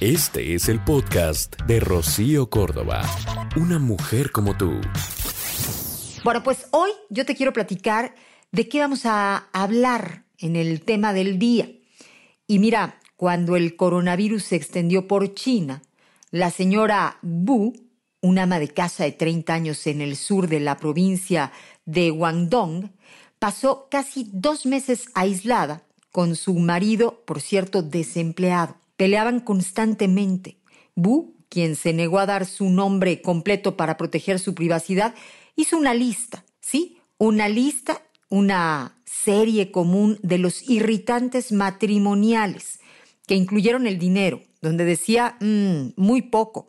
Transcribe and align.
Este 0.00 0.54
es 0.54 0.68
el 0.68 0.78
podcast 0.84 1.60
de 1.62 1.80
Rocío 1.80 2.48
Córdoba. 2.48 3.02
Una 3.56 3.80
mujer 3.80 4.30
como 4.30 4.56
tú. 4.56 4.80
Bueno, 6.22 6.44
pues 6.44 6.68
hoy 6.70 6.90
yo 7.10 7.26
te 7.26 7.34
quiero 7.34 7.52
platicar 7.52 8.14
de 8.52 8.68
qué 8.68 8.78
vamos 8.78 9.06
a 9.06 9.48
hablar 9.52 10.22
en 10.38 10.54
el 10.54 10.82
tema 10.82 11.12
del 11.12 11.40
día. 11.40 11.68
Y 12.46 12.60
mira, 12.60 13.00
cuando 13.16 13.56
el 13.56 13.74
coronavirus 13.74 14.44
se 14.44 14.54
extendió 14.54 15.08
por 15.08 15.34
China, 15.34 15.82
la 16.30 16.52
señora 16.52 17.18
Bu, 17.22 17.72
una 18.20 18.44
ama 18.44 18.60
de 18.60 18.68
casa 18.68 19.02
de 19.02 19.10
30 19.10 19.52
años 19.52 19.84
en 19.88 20.00
el 20.00 20.14
sur 20.14 20.46
de 20.46 20.60
la 20.60 20.76
provincia 20.76 21.50
de 21.86 22.10
Guangdong, 22.10 22.92
pasó 23.40 23.88
casi 23.90 24.30
dos 24.32 24.64
meses 24.64 25.06
aislada 25.14 25.82
con 26.12 26.36
su 26.36 26.54
marido, 26.54 27.24
por 27.26 27.40
cierto, 27.40 27.82
desempleado. 27.82 28.76
Peleaban 28.98 29.38
constantemente. 29.38 30.58
Bu, 30.96 31.36
quien 31.48 31.76
se 31.76 31.92
negó 31.92 32.18
a 32.18 32.26
dar 32.26 32.46
su 32.46 32.68
nombre 32.68 33.22
completo 33.22 33.76
para 33.76 33.96
proteger 33.96 34.40
su 34.40 34.56
privacidad, 34.56 35.14
hizo 35.54 35.78
una 35.78 35.94
lista, 35.94 36.44
¿sí? 36.60 36.98
Una 37.16 37.48
lista, 37.48 38.02
una 38.28 39.00
serie 39.04 39.70
común 39.70 40.18
de 40.22 40.38
los 40.38 40.68
irritantes 40.68 41.52
matrimoniales 41.52 42.80
que 43.28 43.36
incluyeron 43.36 43.86
el 43.86 44.00
dinero, 44.00 44.42
donde 44.62 44.84
decía 44.84 45.36
mm, 45.38 45.90
muy 45.94 46.22
poco. 46.22 46.66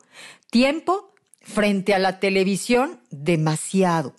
Tiempo 0.52 1.16
frente 1.42 1.96
a 1.96 2.00
la 2.00 2.20
televisión, 2.20 3.00
demasiado. 3.10 4.14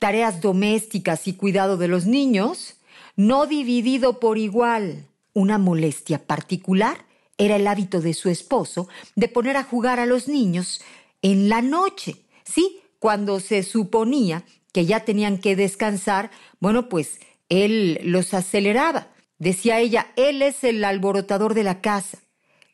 Tareas 0.00 0.40
domésticas 0.40 1.28
y 1.28 1.34
cuidado 1.34 1.76
de 1.76 1.86
los 1.86 2.04
niños, 2.04 2.80
no 3.14 3.46
dividido 3.46 4.18
por 4.18 4.38
igual. 4.38 5.06
Una 5.34 5.58
molestia 5.58 6.26
particular 6.26 7.06
era 7.38 7.56
el 7.56 7.66
hábito 7.66 8.00
de 8.00 8.14
su 8.14 8.28
esposo 8.28 8.88
de 9.16 9.28
poner 9.28 9.56
a 9.56 9.64
jugar 9.64 10.00
a 10.00 10.06
los 10.06 10.28
niños 10.28 10.80
en 11.22 11.48
la 11.48 11.62
noche, 11.62 12.16
¿sí? 12.44 12.80
Cuando 12.98 13.40
se 13.40 13.62
suponía 13.62 14.44
que 14.72 14.86
ya 14.86 15.04
tenían 15.04 15.38
que 15.38 15.56
descansar, 15.56 16.30
bueno, 16.60 16.88
pues 16.88 17.20
él 17.48 18.00
los 18.02 18.34
aceleraba. 18.34 19.08
Decía 19.38 19.78
ella, 19.80 20.12
él 20.16 20.42
es 20.42 20.64
el 20.64 20.84
alborotador 20.84 21.54
de 21.54 21.64
la 21.64 21.80
casa. 21.80 22.18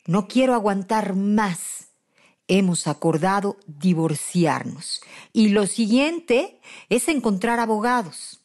No 0.06 0.28
quiero 0.28 0.54
aguantar 0.54 1.14
más. 1.14 1.88
Hemos 2.48 2.86
acordado 2.86 3.58
divorciarnos. 3.66 5.02
Y 5.32 5.50
lo 5.50 5.66
siguiente 5.66 6.60
es 6.88 7.08
encontrar 7.08 7.60
abogados. 7.60 8.39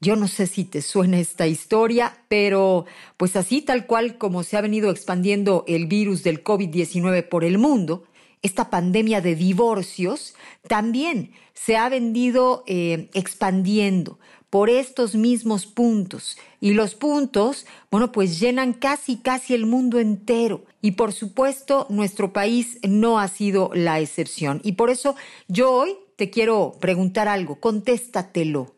Yo 0.00 0.14
no 0.14 0.28
sé 0.28 0.46
si 0.46 0.64
te 0.64 0.80
suena 0.80 1.18
esta 1.18 1.48
historia, 1.48 2.22
pero 2.28 2.86
pues 3.16 3.34
así 3.34 3.62
tal 3.62 3.86
cual 3.86 4.16
como 4.16 4.44
se 4.44 4.56
ha 4.56 4.60
venido 4.60 4.90
expandiendo 4.90 5.64
el 5.66 5.86
virus 5.86 6.22
del 6.22 6.44
COVID-19 6.44 7.28
por 7.28 7.42
el 7.42 7.58
mundo, 7.58 8.04
esta 8.40 8.70
pandemia 8.70 9.20
de 9.20 9.34
divorcios 9.34 10.34
también 10.68 11.32
se 11.52 11.76
ha 11.76 11.88
venido 11.88 12.62
eh, 12.68 13.10
expandiendo 13.12 14.20
por 14.50 14.70
estos 14.70 15.16
mismos 15.16 15.66
puntos. 15.66 16.38
Y 16.60 16.74
los 16.74 16.94
puntos, 16.94 17.66
bueno, 17.90 18.12
pues 18.12 18.38
llenan 18.38 18.72
casi, 18.72 19.16
casi 19.16 19.54
el 19.54 19.66
mundo 19.66 19.98
entero. 19.98 20.64
Y 20.80 20.92
por 20.92 21.12
supuesto, 21.12 21.86
nuestro 21.90 22.32
país 22.32 22.78
no 22.88 23.18
ha 23.18 23.26
sido 23.28 23.70
la 23.74 24.00
excepción. 24.00 24.60
Y 24.62 24.72
por 24.72 24.90
eso 24.90 25.16
yo 25.48 25.72
hoy 25.72 25.96
te 26.16 26.30
quiero 26.30 26.76
preguntar 26.80 27.28
algo, 27.28 27.56
contéstatelo. 27.60 28.77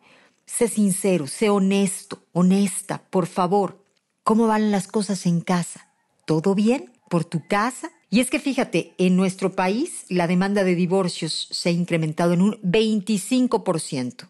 Sé 0.57 0.69
sincero, 0.69 1.27
sé 1.27 1.49
honesto, 1.49 2.19
honesta, 2.33 3.03
por 3.09 3.27
favor. 3.27 3.83
¿Cómo 4.25 4.47
van 4.47 4.71
las 4.71 4.89
cosas 4.89 5.25
en 5.25 5.41
casa? 5.41 5.89
¿Todo 6.27 6.55
bien? 6.55 6.93
¿Por 7.09 7.25
tu 7.25 7.47
casa? 7.47 7.91
Y 8.11 8.21
es 8.21 8.29
que 8.29 8.41
fíjate, 8.41 8.93
en 8.99 9.17
nuestro 9.17 9.55
país 9.55 10.05
la 10.11 10.27
demanda 10.27 10.63
de 10.63 10.75
divorcios 10.75 11.49
se 11.51 11.71
ha 11.71 11.73
incrementado 11.73 12.35
en 12.35 12.43
un 12.43 12.61
25%. 12.63 14.29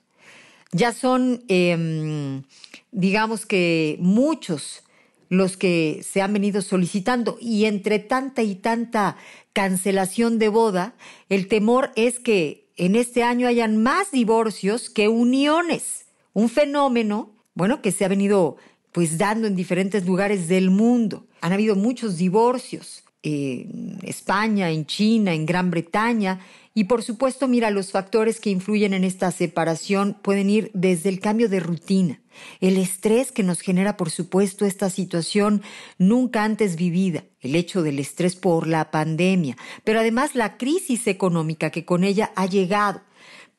Ya 0.71 0.93
son, 0.93 1.43
em, 1.49 2.45
digamos 2.93 3.45
que 3.45 3.97
muchos 3.99 4.85
los 5.31 5.57
que 5.57 6.05
se 6.09 6.23
han 6.23 6.33
venido 6.33 6.63
solicitando 6.63 7.39
y 7.41 7.65
entre 7.65 7.99
tanta 7.99 8.43
y 8.43 8.55
tanta 8.55 9.17
cancelación 9.53 10.39
de 10.39 10.49
boda, 10.49 10.95
el 11.29 11.49
temor 11.49 11.91
es 11.97 12.21
que 12.21 12.69
en 12.77 12.95
este 12.95 13.25
año 13.25 13.49
hayan 13.49 13.83
más 13.83 14.13
divorcios 14.13 14.91
que 14.91 15.09
uniones 15.09 16.07
un 16.33 16.49
fenómeno, 16.49 17.35
bueno, 17.55 17.83
que 17.83 17.93
se 17.93 18.05
ha 18.05 18.09
venido 18.09 18.57
pues 18.93 19.19
dando 19.19 19.47
en 19.47 19.55
diferentes 19.55 20.05
lugares 20.05 20.49
del 20.49 20.71
mundo. 20.71 21.27
Han 21.41 21.53
habido 21.53 21.77
muchos 21.77 22.17
divorcios 22.17 23.05
en 23.23 23.99
España, 24.03 24.71
en 24.71 24.87
China, 24.87 25.35
en 25.35 25.47
Gran 25.47 25.71
Bretaña, 25.71 26.41
y 26.73 26.85
por 26.85 27.03
supuesto, 27.03 27.49
mira, 27.49 27.71
los 27.71 27.91
factores 27.91 28.41
que 28.41 28.51
influyen 28.51 28.95
en 28.95 29.03
esta 29.03 29.31
separación 29.33 30.17
pueden 30.23 30.49
ir 30.49 30.71
desde 30.73 31.09
el 31.09 31.19
cambio 31.19 31.49
de 31.49 31.59
rutina, 31.59 32.23
el 32.61 32.77
estrés 32.77 33.33
que 33.33 33.43
nos 33.43 33.61
genera, 33.61 33.97
por 33.97 34.11
supuesto, 34.11 34.65
esta 34.65 34.89
situación 34.89 35.63
nunca 35.99 36.45
antes 36.45 36.77
vivida, 36.77 37.25
el 37.41 37.57
hecho 37.57 37.83
del 37.83 37.99
estrés 37.99 38.37
por 38.37 38.69
la 38.69 38.93
pandemia, 38.93 39.57
pero 39.83 39.99
además 39.99 40.37
la 40.37 40.57
crisis 40.57 41.09
económica 41.09 41.71
que 41.71 41.85
con 41.85 42.05
ella 42.05 42.33
ha 42.37 42.47
llegado, 42.47 43.03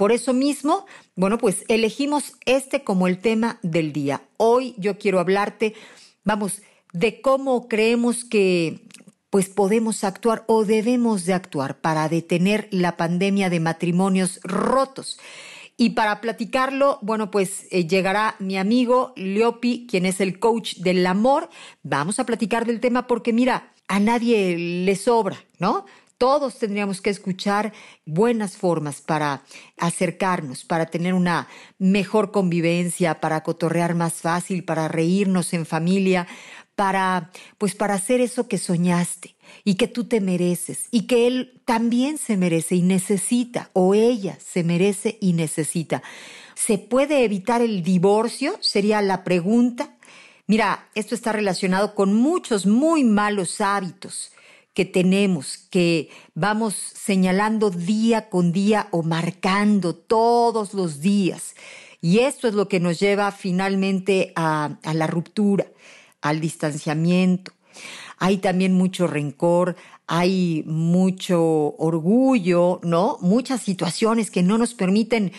por 0.01 0.11
eso 0.11 0.33
mismo, 0.33 0.87
bueno, 1.15 1.37
pues 1.37 1.63
elegimos 1.67 2.33
este 2.47 2.83
como 2.83 3.07
el 3.07 3.19
tema 3.19 3.59
del 3.61 3.93
día. 3.93 4.23
Hoy 4.37 4.73
yo 4.79 4.97
quiero 4.97 5.19
hablarte, 5.19 5.75
vamos, 6.23 6.63
de 6.91 7.21
cómo 7.21 7.67
creemos 7.67 8.25
que 8.25 8.87
pues 9.29 9.47
podemos 9.47 10.03
actuar 10.03 10.43
o 10.47 10.65
debemos 10.65 11.25
de 11.25 11.35
actuar 11.35 11.81
para 11.81 12.09
detener 12.09 12.67
la 12.71 12.97
pandemia 12.97 13.51
de 13.51 13.59
matrimonios 13.59 14.39
rotos. 14.41 15.19
Y 15.77 15.91
para 15.91 16.19
platicarlo, 16.19 16.97
bueno, 17.03 17.29
pues 17.29 17.67
eh, 17.69 17.85
llegará 17.85 18.35
mi 18.39 18.57
amigo 18.57 19.13
Leopi, 19.15 19.85
quien 19.87 20.07
es 20.07 20.19
el 20.19 20.39
coach 20.39 20.77
del 20.77 21.05
amor. 21.05 21.47
Vamos 21.83 22.17
a 22.17 22.25
platicar 22.25 22.65
del 22.65 22.79
tema 22.79 23.05
porque 23.05 23.33
mira, 23.33 23.71
a 23.87 23.99
nadie 23.99 24.57
le 24.57 24.95
sobra, 24.95 25.45
¿no? 25.59 25.85
Todos 26.21 26.59
tendríamos 26.59 27.01
que 27.01 27.09
escuchar 27.09 27.73
buenas 28.05 28.55
formas 28.55 29.01
para 29.01 29.41
acercarnos, 29.79 30.63
para 30.63 30.85
tener 30.85 31.15
una 31.15 31.47
mejor 31.79 32.29
convivencia, 32.29 33.19
para 33.19 33.41
cotorrear 33.41 33.95
más 33.95 34.13
fácil, 34.13 34.63
para 34.63 34.87
reírnos 34.87 35.51
en 35.53 35.65
familia, 35.65 36.27
para 36.75 37.31
pues 37.57 37.73
para 37.73 37.95
hacer 37.95 38.21
eso 38.21 38.47
que 38.47 38.59
soñaste 38.59 39.35
y 39.63 39.77
que 39.77 39.87
tú 39.87 40.03
te 40.03 40.21
mereces 40.21 40.89
y 40.91 41.07
que 41.07 41.25
él 41.25 41.59
también 41.65 42.19
se 42.19 42.37
merece 42.37 42.75
y 42.75 42.83
necesita 42.83 43.71
o 43.73 43.95
ella 43.95 44.37
se 44.39 44.63
merece 44.63 45.17
y 45.21 45.33
necesita. 45.33 46.03
¿Se 46.53 46.77
puede 46.77 47.23
evitar 47.23 47.63
el 47.63 47.81
divorcio? 47.81 48.59
Sería 48.61 49.01
la 49.01 49.23
pregunta. 49.23 49.95
Mira, 50.45 50.87
esto 50.93 51.15
está 51.15 51.31
relacionado 51.31 51.95
con 51.95 52.13
muchos 52.13 52.67
muy 52.67 53.03
malos 53.03 53.59
hábitos 53.59 54.33
que 54.73 54.85
tenemos, 54.85 55.57
que 55.69 56.09
vamos 56.33 56.75
señalando 56.75 57.69
día 57.69 58.29
con 58.29 58.51
día 58.51 58.87
o 58.91 59.03
marcando 59.03 59.95
todos 59.95 60.73
los 60.73 61.01
días. 61.01 61.55
Y 62.01 62.19
esto 62.19 62.47
es 62.47 62.55
lo 62.55 62.67
que 62.67 62.79
nos 62.79 62.99
lleva 62.99 63.31
finalmente 63.31 64.33
a, 64.35 64.77
la 64.93 65.07
ruptura, 65.07 65.67
al 66.21 66.39
distanciamiento. 66.39 67.51
Hay 68.17 68.37
también 68.37 68.73
mucho 68.73 69.07
rencor, 69.07 69.75
hay 70.07 70.63
mucho 70.65 71.75
orgullo, 71.77 72.79
¿no? 72.83 73.17
Muchas 73.21 73.61
situaciones 73.61 74.29
que 74.29 74.43
no 74.43 74.57
nos 74.57 74.73
permiten 74.73 75.31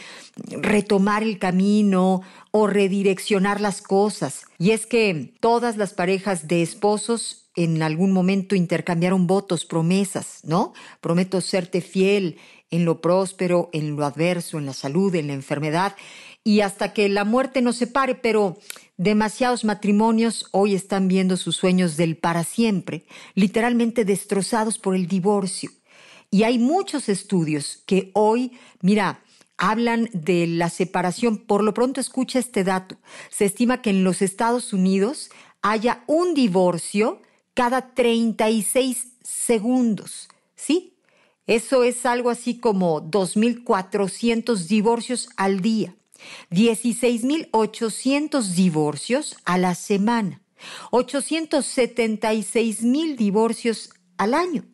retomar 0.51 1.23
el 1.23 1.39
camino 1.39 2.23
o 2.51 2.67
redireccionar 2.67 3.61
las 3.61 3.83
cosas. 3.83 4.47
Y 4.59 4.71
es 4.71 4.87
que 4.87 5.35
todas 5.41 5.77
las 5.77 5.95
parejas 5.95 6.49
de 6.49 6.63
esposos 6.63 7.42
en 7.55 7.83
algún 7.83 8.13
momento 8.13 8.55
intercambiaron 8.55 9.27
votos, 9.27 9.65
promesas, 9.65 10.41
¿no? 10.45 10.73
Prometo 11.01 11.41
serte 11.41 11.81
fiel 11.81 12.39
en 12.71 12.85
lo 12.85 13.01
próspero, 13.01 13.69
en 13.73 13.97
lo 13.97 14.05
adverso, 14.05 14.59
en 14.59 14.67
la 14.67 14.73
salud, 14.73 15.15
en 15.15 15.27
la 15.27 15.35
enfermedad, 15.35 15.95
y 16.45 16.61
hasta 16.61 16.93
que 16.93 17.09
la 17.09 17.25
muerte 17.25 17.63
nos 17.63 17.77
separe, 17.77 18.15
pero 18.15 18.59
demasiados 18.97 19.65
matrimonios 19.65 20.47
hoy 20.53 20.75
están 20.75 21.07
viendo 21.07 21.37
sus 21.37 21.57
sueños 21.57 21.97
del 21.97 22.17
para 22.17 22.45
siempre, 22.45 23.05
literalmente 23.35 24.05
destrozados 24.05 24.79
por 24.79 24.97
el 24.97 25.07
divorcio. 25.07 25.71
Y 26.31 26.45
hay 26.45 26.59
muchos 26.59 27.11
estudios 27.11 27.83
que 27.87 28.11
hoy, 28.15 28.53
mira, 28.81 29.21
hablan 29.59 30.09
de 30.15 30.47
la 30.47 30.71
separación. 30.71 31.37
Por 31.37 31.63
lo 31.63 31.75
pronto 31.75 32.01
escucha 32.01 32.39
este 32.39 32.65
dato. 32.65 32.97
Se 33.31 33.45
estima 33.45 33.83
que 33.83 33.91
en 33.91 34.03
los 34.03 34.23
Estados 34.23 34.73
Unidos 34.73 35.31
haya 35.61 36.03
un 36.07 36.35
divorcio 36.35 37.21
cada 37.55 37.95
36 37.95 39.13
segundos, 39.23 40.29
¿sí? 40.55 40.93
Eso 41.47 41.85
es 41.85 42.07
algo 42.07 42.31
así 42.31 42.59
como 42.59 43.03
2.400 43.03 44.69
divorcios 44.69 45.29
al 45.37 45.61
día, 45.61 45.95
16.800 46.51 48.55
divorcios 48.55 49.37
a 49.45 49.59
la 49.59 49.75
semana, 49.75 50.41
876.000 50.93 53.17
divorcios 53.17 53.91
al 54.19 54.35
año. 54.35 54.65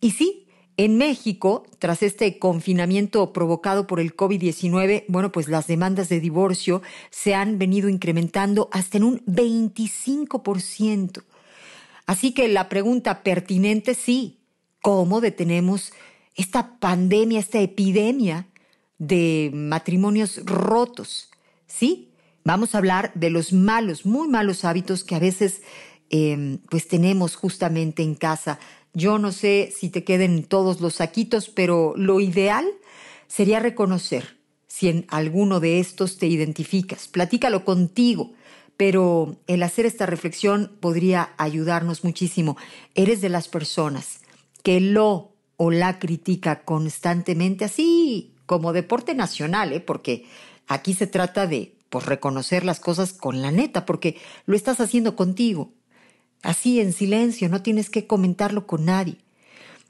Y 0.00 0.10
sí, 0.12 0.46
en 0.76 0.96
México, 0.96 1.64
tras 1.78 2.02
este 2.02 2.38
confinamiento 2.38 3.32
provocado 3.32 3.86
por 3.86 4.00
el 4.00 4.16
COVID-19, 4.16 5.04
bueno, 5.08 5.30
pues 5.30 5.48
las 5.48 5.66
demandas 5.66 6.08
de 6.08 6.20
divorcio 6.20 6.82
se 7.10 7.34
han 7.34 7.58
venido 7.58 7.88
incrementando 7.88 8.68
hasta 8.72 8.96
en 8.96 9.04
un 9.04 9.24
25%. 9.26 11.22
Así 12.10 12.32
que 12.32 12.48
la 12.48 12.68
pregunta 12.68 13.22
pertinente 13.22 13.94
sí, 13.94 14.40
¿cómo 14.82 15.20
detenemos 15.20 15.92
esta 16.34 16.80
pandemia, 16.80 17.38
esta 17.38 17.60
epidemia 17.60 18.48
de 18.98 19.52
matrimonios 19.54 20.44
rotos? 20.44 21.30
Sí, 21.68 22.10
vamos 22.42 22.74
a 22.74 22.78
hablar 22.78 23.12
de 23.14 23.30
los 23.30 23.52
malos, 23.52 24.06
muy 24.06 24.26
malos 24.26 24.64
hábitos 24.64 25.04
que 25.04 25.14
a 25.14 25.20
veces 25.20 25.62
eh, 26.10 26.58
pues 26.68 26.88
tenemos 26.88 27.36
justamente 27.36 28.02
en 28.02 28.16
casa 28.16 28.58
yo 28.92 29.20
no 29.20 29.30
sé 29.30 29.72
si 29.72 29.88
te 29.88 30.02
queden 30.02 30.42
todos 30.42 30.80
los 30.80 30.94
saquitos, 30.94 31.48
pero 31.48 31.94
lo 31.96 32.18
ideal 32.18 32.66
sería 33.28 33.60
reconocer 33.60 34.36
si 34.66 34.88
en 34.88 35.06
alguno 35.10 35.60
de 35.60 35.78
estos 35.78 36.18
te 36.18 36.26
identificas. 36.26 37.06
Platícalo 37.06 37.64
contigo, 37.64 38.32
pero 38.80 39.36
el 39.46 39.62
hacer 39.62 39.84
esta 39.84 40.06
reflexión 40.06 40.72
podría 40.80 41.34
ayudarnos 41.36 42.02
muchísimo. 42.02 42.56
Eres 42.94 43.20
de 43.20 43.28
las 43.28 43.46
personas 43.46 44.20
que 44.62 44.80
lo 44.80 45.34
o 45.58 45.70
la 45.70 45.98
critica 45.98 46.64
constantemente, 46.64 47.66
así 47.66 48.32
como 48.46 48.72
deporte 48.72 49.14
nacional, 49.14 49.74
¿eh? 49.74 49.80
porque 49.80 50.24
aquí 50.66 50.94
se 50.94 51.06
trata 51.06 51.46
de 51.46 51.74
pues, 51.90 52.06
reconocer 52.06 52.64
las 52.64 52.80
cosas 52.80 53.12
con 53.12 53.42
la 53.42 53.50
neta, 53.50 53.84
porque 53.84 54.16
lo 54.46 54.56
estás 54.56 54.80
haciendo 54.80 55.14
contigo 55.14 55.74
así 56.40 56.80
en 56.80 56.94
silencio, 56.94 57.50
no 57.50 57.60
tienes 57.60 57.90
que 57.90 58.06
comentarlo 58.06 58.66
con 58.66 58.86
nadie. 58.86 59.18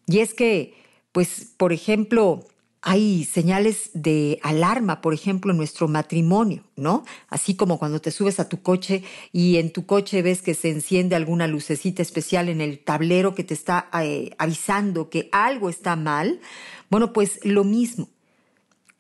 Y 0.09 0.19
es 0.19 0.35
que, 0.35 0.75
pues, 1.13 1.53
por 1.57 1.73
ejemplo, 1.73 2.45
hay 2.83 3.25
señales 3.25 3.91
de 3.93 4.41
alarma, 4.43 5.03
por 5.03 5.13
ejemplo, 5.13 5.51
en 5.51 5.59
nuestro 5.59 5.87
matrimonio, 5.87 6.65
¿no? 6.77 7.05
Así 7.29 7.55
como 7.55 7.79
cuando 7.79 8.01
te 8.01 8.11
subes 8.11 8.41
a 8.41 8.49
tu 8.49 8.63
coche 8.63 9.03
y 9.33 9.57
en 9.57 9.71
tu 9.71 9.85
coche 9.85 10.23
ves 10.23 10.41
que 10.41 10.55
se 10.55 10.71
enciende 10.71 11.15
alguna 11.15 11.47
lucecita 11.47 12.01
especial 12.01 12.49
en 12.49 12.63
el 12.63 12.79
tablero 12.79 13.35
que 13.35 13.45
te 13.45 13.53
está 13.53 13.91
eh, 14.03 14.31
avisando 14.39 15.11
que 15.11 15.29
algo 15.31 15.69
está 15.69 15.95
mal. 15.95 16.41
Bueno, 16.89 17.13
pues 17.13 17.41
lo 17.45 17.65
mismo. 17.65 18.09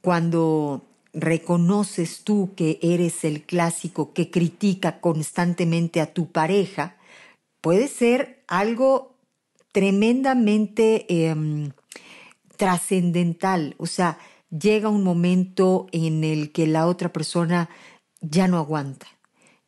Cuando 0.03 0.85
reconoces 1.15 2.23
tú 2.23 2.53
que 2.55 2.79
eres 2.83 3.25
el 3.25 3.43
clásico 3.43 4.12
que 4.12 4.31
critica 4.31 5.00
constantemente 5.00 6.03
a 6.03 6.12
tu 6.12 6.31
pareja, 6.31 6.97
puede 7.62 7.88
ser 7.88 8.43
algo 8.47 9.17
tremendamente 9.73 11.06
em, 11.09 11.73
trascendental. 12.61 13.75
O 13.79 13.87
sea, 13.87 14.19
llega 14.51 14.91
un 14.91 15.03
momento 15.03 15.87
en 15.93 16.25
el 16.25 16.53
que 16.53 16.67
la 16.67 16.87
otra 16.87 17.11
persona 17.11 17.71
ya 18.21 18.49
no 18.49 18.59
aguanta. 18.59 19.07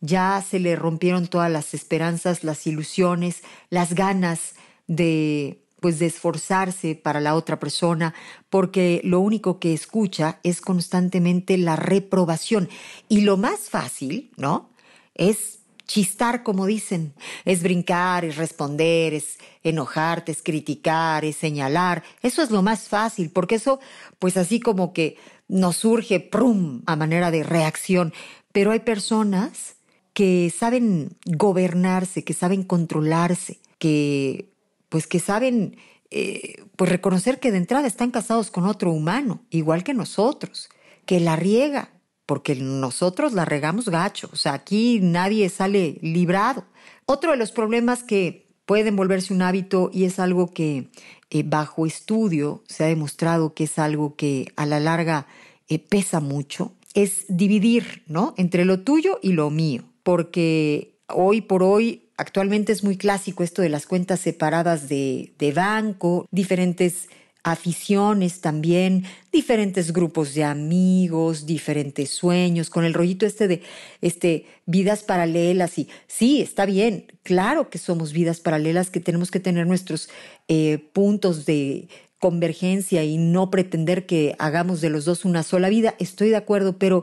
Ya 0.03 0.45
se 0.47 0.61
le 0.61 0.77
rompieron 0.77 1.27
todas 1.27 1.51
las 1.51 1.73
esperanzas, 1.73 2.45
las 2.45 2.67
ilusiones, 2.67 3.45
las 3.71 3.95
ganas 3.95 4.57
de 4.87 5.59
pues 5.81 5.99
de 5.99 6.07
esforzarse 6.07 6.95
para 6.95 7.19
la 7.19 7.35
otra 7.35 7.59
persona, 7.59 8.15
porque 8.51 9.01
lo 9.03 9.19
único 9.19 9.59
que 9.59 9.73
escucha 9.73 10.39
es 10.45 10.61
constantemente 10.61 11.59
la 11.59 11.75
reprobación. 11.75 12.69
Y 13.09 13.23
lo 13.23 13.37
más 13.37 13.69
fácil, 13.69 14.31
¿no? 14.37 14.71
Es 15.15 15.62
chistar, 15.87 16.43
como 16.43 16.67
dicen. 16.67 17.15
Es 17.45 17.63
brincar, 17.63 18.25
es 18.25 18.37
responder, 18.37 19.15
es 19.15 19.39
enojarte, 19.63 20.33
es 20.33 20.43
criticar, 20.43 21.25
es 21.25 21.37
señalar. 21.37 22.03
Eso 22.23 22.43
es 22.43 22.51
lo 22.51 22.63
más 22.63 22.89
fácil, 22.89 23.31
porque 23.31 23.57
eso, 23.57 23.81
pues 24.19 24.37
así 24.37 24.61
como 24.61 24.93
que 24.93 25.17
nos 25.49 25.77
surge, 25.77 26.21
prum, 26.21 26.83
a 26.87 26.97
manera 26.97 27.31
de 27.31 27.43
reacción. 27.43 28.13
Pero 28.53 28.71
hay 28.71 28.81
personas 28.81 29.77
que 30.13 30.53
saben 30.57 31.17
gobernarse, 31.25 32.25
que 32.25 32.35
saben 32.35 32.63
controlarse, 32.63 33.59
que, 33.79 34.51
pues 34.89 35.07
que 35.07 35.21
saben, 35.21 35.77
eh, 36.11 36.65
pues 36.77 36.91
reconocer 36.91 37.41
que 37.41 37.51
de 37.51 37.59
entrada 37.59 37.87
están 37.87 38.11
casados 38.11 38.51
con 38.51 38.67
otro 38.67 38.93
humano, 38.93 39.43
igual 39.51 39.85
que 39.85 39.95
nosotros, 39.95 40.69
que 41.07 41.21
la 41.21 41.37
riega, 41.37 41.91
porque 42.27 42.55
nosotros 42.55 43.33
la 43.33 43.45
regamos 43.45 43.89
gacho, 43.89 44.29
o 44.33 44.37
sea, 44.37 44.55
aquí 44.55 45.01
nadie 45.03 45.49
sale 45.49 45.99
librado. 46.03 46.65
Otro 47.07 47.33
de 47.33 47.37
los 47.37 47.53
problemas 47.53 48.05
que 48.05 48.47
pueden 48.65 48.97
volverse 48.97 49.35
un 49.35 49.43
hábito 49.43 49.91
y 49.93 50.05
es 50.05 50.19
algo 50.19 50.53
que 50.53 50.89
eh, 51.31 51.43
bajo 51.45 51.87
estudio 51.87 52.63
se 52.69 52.85
ha 52.85 52.87
demostrado 52.87 53.55
que 53.55 53.65
es 53.65 53.79
algo 53.79 54.17
que 54.17 54.53
a 54.57 54.67
la 54.67 54.81
larga 54.81 55.27
eh, 55.69 55.79
pesa 55.79 56.21
mucho, 56.21 56.73
es 56.95 57.25
dividir, 57.29 58.03
¿no? 58.07 58.35
Entre 58.37 58.65
lo 58.65 58.81
tuyo 58.81 59.19
y 59.23 59.33
lo 59.33 59.51
mío, 59.51 59.85
porque 60.03 60.99
hoy 61.09 61.41
por 61.41 61.63
hoy 61.63 62.11
actualmente 62.17 62.73
es 62.73 62.85
muy 62.85 62.97
clásico 62.97 63.43
esto 63.43 63.63
de 63.63 63.69
las 63.69 63.87
cuentas 63.87 64.21
separadas 64.21 64.89
de, 64.89 65.35
de 65.39 65.53
banco, 65.53 66.27
diferentes 66.31 67.09
aficiones 67.45 68.41
también, 68.41 69.05
diferentes 69.33 69.93
grupos 69.93 70.35
de 70.35 70.45
amigos, 70.45 71.45
diferentes 71.45 72.11
sueños, 72.11 72.71
con 72.71 72.85
el 72.85 72.95
rollito 72.95 73.27
este 73.27 73.49
de 73.49 73.63
este, 74.01 74.47
vidas 74.67 75.03
paralelas 75.03 75.77
y 75.79 75.89
sí, 76.07 76.41
está 76.41 76.67
bien, 76.67 77.07
claro 77.23 77.69
que 77.69 77.79
somos 77.79 78.13
vidas 78.13 78.41
paralelas, 78.41 78.91
que 78.91 79.01
tenemos 79.01 79.31
que 79.31 79.41
tener 79.41 79.67
nuestros 79.67 80.09
eh, 80.47 80.79
puntos 80.93 81.45
de 81.45 81.89
convergencia 82.21 83.03
y 83.03 83.19
no 83.19 83.51
pretender 83.51 84.07
que 84.07 84.37
hagamos 84.39 84.81
de 84.81 84.91
los 84.91 85.05
dos 85.05 85.25
una 85.25 85.43
sola 85.43 85.69
vida, 85.69 85.97
estoy 85.99 86.29
de 86.29 86.37
acuerdo, 86.37 86.79
pero 86.79 87.03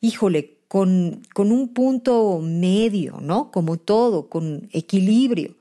híjole, 0.00 0.56
con, 0.66 1.22
con 1.32 1.52
un 1.52 1.72
punto 1.72 2.40
medio, 2.42 3.20
¿no? 3.20 3.52
Como 3.52 3.76
todo, 3.76 4.28
con 4.28 4.68
equilibrio, 4.72 5.54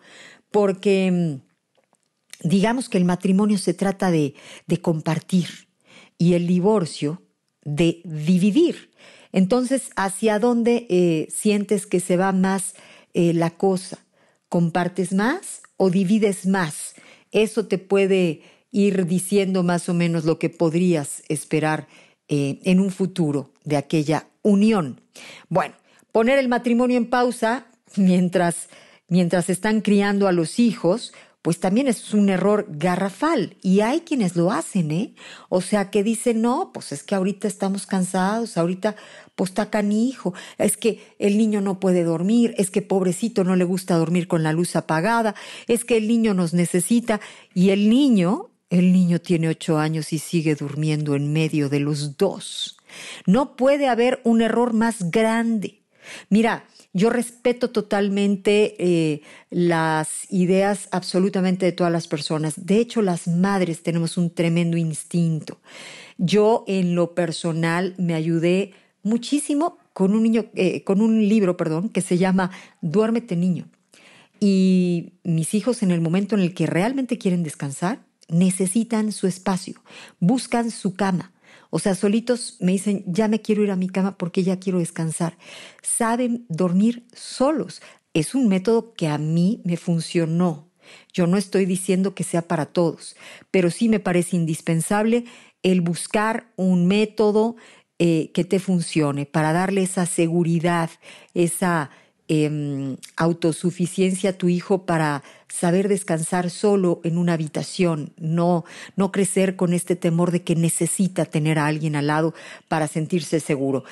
porque 0.50 1.12
mm, 1.12 1.55
digamos 2.46 2.90
que 2.90 3.00
el 3.00 3.06
matrimonio 3.06 3.58
se 3.58 3.74
trata 3.74 4.12
de, 4.12 4.36
compartir 4.82 5.68
y 6.18 6.34
el 6.34 6.48
divorcio 6.48 7.22
de 7.64 8.02
dividir. 8.06 8.92
Entonces, 9.32 9.90
¿hacia 9.96 10.38
dónde 10.40 10.86
eh, 10.90 11.28
sientes 11.34 11.88
que 11.88 12.00
se 12.00 12.18
va 12.18 12.32
más 12.32 12.76
eh, 13.14 13.34
la 13.34 13.50
cosa? 13.50 13.98
¿Compartes 14.48 15.12
más 15.12 15.64
o 15.76 15.90
divides 15.90 16.46
más? 16.46 16.94
Eso 17.32 17.66
te 17.66 17.80
puede 17.80 18.44
ir 18.72 19.08
diciendo 19.08 19.64
más 19.64 19.90
o 19.90 19.94
menos 19.96 20.24
lo 20.24 20.38
que 20.38 20.50
podrías 20.50 21.24
esperar 21.28 21.88
eh, 22.28 22.60
en 22.64 22.80
un 22.80 22.92
futuro 22.92 23.52
de 23.64 23.78
aquella 23.78 24.28
unión. 24.44 25.02
Bueno, 25.50 25.74
poner 26.12 26.38
el 26.38 26.48
matrimonio 26.48 26.98
en 26.98 27.10
pausa 27.10 27.66
mientras, 27.96 28.70
mientras 29.08 29.50
están 29.50 29.82
criando 29.82 30.28
a 30.28 30.32
los 30.32 30.60
hijos 30.60 31.12
pues 31.46 31.60
también 31.60 31.88
es 31.88 32.12
un 32.16 32.30
error 32.30 32.66
garrafal 32.68 33.56
y 33.62 33.82
hay 33.82 34.00
quienes 34.00 34.36
lo 34.36 34.52
hacen, 34.52 34.90
¿eh? 34.90 35.14
O 35.48 35.62
sea, 35.62 35.92
que 35.92 36.02
dicen, 36.02 36.42
no, 36.42 36.72
pues 36.74 36.92
es 36.92 37.04
que 37.04 37.14
ahorita 37.14 37.48
estamos 37.48 37.86
cansados, 37.86 38.58
ahorita 38.58 38.96
pues 39.36 39.52
está 39.52 39.70
canijo, 39.70 40.34
es 40.58 40.76
que 40.76 41.06
el 41.20 41.38
niño 41.38 41.62
no 41.62 41.80
puede 41.80 42.04
dormir, 42.04 42.56
es 42.58 42.72
que 42.72 42.82
pobrecito 42.82 43.44
no 43.44 43.56
le 43.56 43.64
gusta 43.64 43.96
dormir 43.96 44.28
con 44.28 44.42
la 44.42 44.54
luz 44.54 44.76
apagada, 44.76 45.36
es 45.68 45.86
que 45.86 45.98
el 45.98 46.08
niño 46.08 46.34
nos 46.34 46.56
necesita 46.56 47.22
y 47.54 47.70
el 47.70 47.92
niño, 47.92 48.50
el 48.72 48.92
niño 48.92 49.22
tiene 49.22 49.48
ocho 49.48 49.78
años 49.78 50.14
y 50.14 50.18
sigue 50.18 50.56
durmiendo 50.56 51.16
en 51.16 51.32
medio 51.32 51.70
de 51.70 51.80
los 51.80 52.18
dos. 52.18 52.78
No 53.28 53.56
puede 53.56 53.88
haber 53.88 54.20
un 54.24 54.42
error 54.42 54.74
más 54.74 55.12
grande. 55.12 55.84
Mira, 56.28 56.66
yo 56.96 57.10
respeto 57.10 57.72
totalmente 57.72 58.76
eh, 58.80 59.22
las 59.50 60.32
ideas 60.32 60.88
absolutamente 60.92 61.66
de 61.66 61.74
todas 61.74 61.92
las 61.92 62.08
personas. 62.08 62.54
De 62.66 62.78
hecho, 62.78 63.02
las 63.02 63.28
madres 63.28 63.84
tenemos 63.84 64.18
un 64.18 64.30
tremendo 64.30 64.78
instinto. 64.78 65.60
Yo 66.18 66.64
en 66.68 66.96
lo 66.96 67.14
personal 67.14 67.96
me 67.98 68.14
ayudé 68.14 68.72
muchísimo 69.04 69.78
con 69.92 70.14
un 70.16 70.24
niño, 70.24 70.46
eh, 70.56 70.86
con 70.86 71.02
un 71.02 71.28
libro, 71.28 71.58
perdón, 71.58 71.90
que 71.90 72.00
se 72.00 72.18
llama 72.18 72.52
Duérmete 72.80 73.36
niño. 73.36 73.68
Y 74.40 75.16
mis 75.26 75.54
hijos 75.54 75.84
en 75.84 75.92
el 75.92 76.00
momento 76.00 76.36
en 76.36 76.44
el 76.44 76.54
que 76.54 76.66
realmente 76.66 77.18
quieren 77.18 77.44
descansar, 77.44 78.00
necesitan 78.30 79.12
su 79.12 79.28
espacio, 79.28 79.84
buscan 80.22 80.72
su 80.72 80.96
cama, 80.96 81.34
o 81.76 81.80
sea, 81.80 81.94
solitos 81.94 82.56
me 82.62 82.72
dicen, 82.72 83.04
ya 83.06 83.28
me 83.28 83.42
quiero 83.42 83.62
ir 83.62 83.70
a 83.70 83.76
mi 83.76 83.90
cama 83.90 84.18
porque 84.18 84.44
ya 84.44 84.60
quiero 84.60 84.80
descansar. 84.80 85.38
Saben 85.84 86.46
dormir 86.48 87.06
solos. 87.12 87.82
Es 88.14 88.34
un 88.34 88.48
método 88.48 88.94
que 88.94 89.10
a 89.10 89.18
mí 89.18 89.62
me 89.66 89.76
funcionó. 89.76 90.72
Yo 91.12 91.28
no 91.28 91.36
estoy 91.36 91.66
diciendo 91.66 92.16
que 92.16 92.24
sea 92.24 92.44
para 92.44 92.68
todos, 92.68 93.18
pero 93.52 93.70
sí 93.72 93.90
me 93.90 94.00
parece 94.00 94.38
indispensable 94.38 95.26
el 95.64 95.82
buscar 95.82 96.50
un 96.56 96.88
método 96.88 97.58
eh, 98.00 98.32
que 98.34 98.46
te 98.46 98.60
funcione 98.60 99.26
para 99.26 99.52
darle 99.52 99.84
esa 99.84 100.06
seguridad, 100.06 100.90
esa 101.34 101.90
em, 102.28 102.98
autosuficiencia 103.16 104.32
a 104.32 104.34
tu 104.34 104.50
hijo 104.50 104.86
para 104.86 105.24
saber 105.48 105.88
descansar 105.88 106.50
solo 106.50 107.00
en 107.04 107.18
una 107.18 107.34
habitación, 107.34 108.14
no, 108.18 108.66
no 108.96 109.12
crecer 109.12 109.56
con 109.56 109.74
este 109.74 109.96
temor 109.96 110.32
de 110.32 110.44
que 110.44 110.56
necesita 110.56 111.26
tener 111.26 111.60
a 111.60 111.68
alguien 111.68 111.96
al 111.96 112.08
lado 112.08 112.34
para 112.68 112.88
sentirse 112.88 113.40
seguro. 113.40 113.84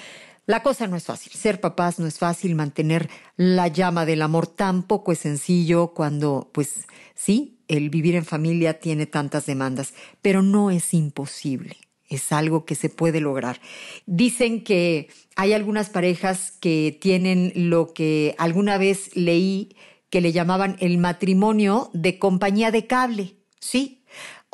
La 0.46 0.62
cosa 0.62 0.88
no 0.88 0.98
es 0.98 1.06
fácil. 1.06 1.32
Ser 1.32 1.62
papás 1.62 2.00
no 2.00 2.08
es 2.08 2.18
fácil. 2.20 2.54
Mantener 2.56 3.10
la 3.38 3.70
llama 3.70 4.06
del 4.06 4.22
amor 4.22 4.48
tampoco 4.48 5.14
es 5.14 5.20
sencillo 5.20 5.94
cuando, 5.94 6.50
pues 6.54 6.88
sí, 7.16 7.60
el 7.70 7.90
vivir 7.90 8.16
en 8.16 8.26
familia 8.26 8.80
tiene 8.80 9.06
tantas 9.06 9.46
demandas, 9.46 9.94
pero 10.22 10.42
no 10.42 10.70
es 10.70 10.94
imposible. 10.94 11.78
Es 12.16 12.32
algo 12.32 12.66
que 12.66 12.76
se 12.76 12.90
puede 12.90 13.20
lograr. 13.22 13.60
Dicen 14.06 14.64
que 14.64 15.10
hay 15.36 15.54
algunas 15.54 15.90
parejas 15.90 16.54
que 16.60 16.98
tienen 17.00 17.52
lo 17.56 17.94
que 17.94 18.36
alguna 18.38 18.78
vez 18.78 19.16
leí 19.16 19.76
que 20.10 20.22
le 20.22 20.32
llamaban 20.32 20.78
el 20.80 21.00
matrimonio 21.00 21.90
de 21.94 22.20
compañía 22.20 22.70
de 22.70 22.86
cable. 22.86 23.36
Sí, 23.60 24.04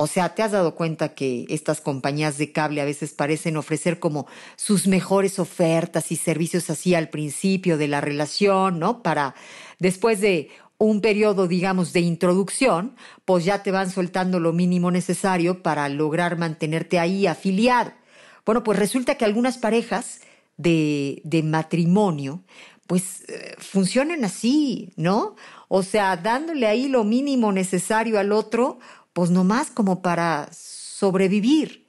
o 0.02 0.08
sea, 0.08 0.34
¿te 0.34 0.42
has 0.42 0.54
dado 0.54 0.76
cuenta 0.76 1.14
que 1.14 1.46
estas 1.50 1.82
compañías 1.82 2.38
de 2.38 2.54
cable 2.54 2.80
a 2.80 2.86
veces 2.86 3.12
parecen 3.12 3.58
ofrecer 3.58 4.00
como 4.00 4.28
sus 4.56 4.88
mejores 4.88 5.40
ofertas 5.40 6.14
y 6.14 6.16
servicios 6.16 6.70
así 6.70 6.96
al 6.96 7.10
principio 7.10 7.78
de 7.78 7.90
la 7.90 8.00
relación, 8.00 8.80
¿no? 8.80 9.04
Para 9.04 9.36
después 9.78 10.22
de 10.22 10.52
un 10.80 11.02
periodo, 11.02 11.48
digamos, 11.48 11.94
de 11.94 12.00
introducción, 12.00 12.96
pues 13.26 13.46
ya 13.46 13.62
te 13.62 13.72
van 13.72 13.92
soltando 13.92 14.40
lo 14.40 14.54
mínimo 14.54 14.90
necesario 14.90 15.62
para 15.62 15.88
lograr 15.90 16.38
mantenerte 16.38 16.98
ahí 16.98 17.28
afiliado. 17.28 17.92
Bueno, 18.46 18.64
pues 18.64 18.80
resulta 18.80 19.16
que 19.16 19.26
algunas 19.26 19.60
parejas 19.60 20.22
de, 20.58 21.22
de 21.24 21.44
matrimonio, 21.44 22.42
pues 22.88 23.26
eh, 23.28 23.56
funcionan 23.60 24.26
así, 24.26 24.94
¿no? 24.96 25.36
O 25.68 25.84
sea, 25.84 26.18
dándole 26.18 26.66
ahí 26.66 26.88
lo 26.88 27.04
mínimo 27.04 27.52
necesario 27.52 28.18
al 28.18 28.32
otro 28.32 28.80
pues 29.14 29.32
nomás 29.32 29.70
como 29.70 30.02
para 30.02 30.50
sobrevivir. 30.54 31.86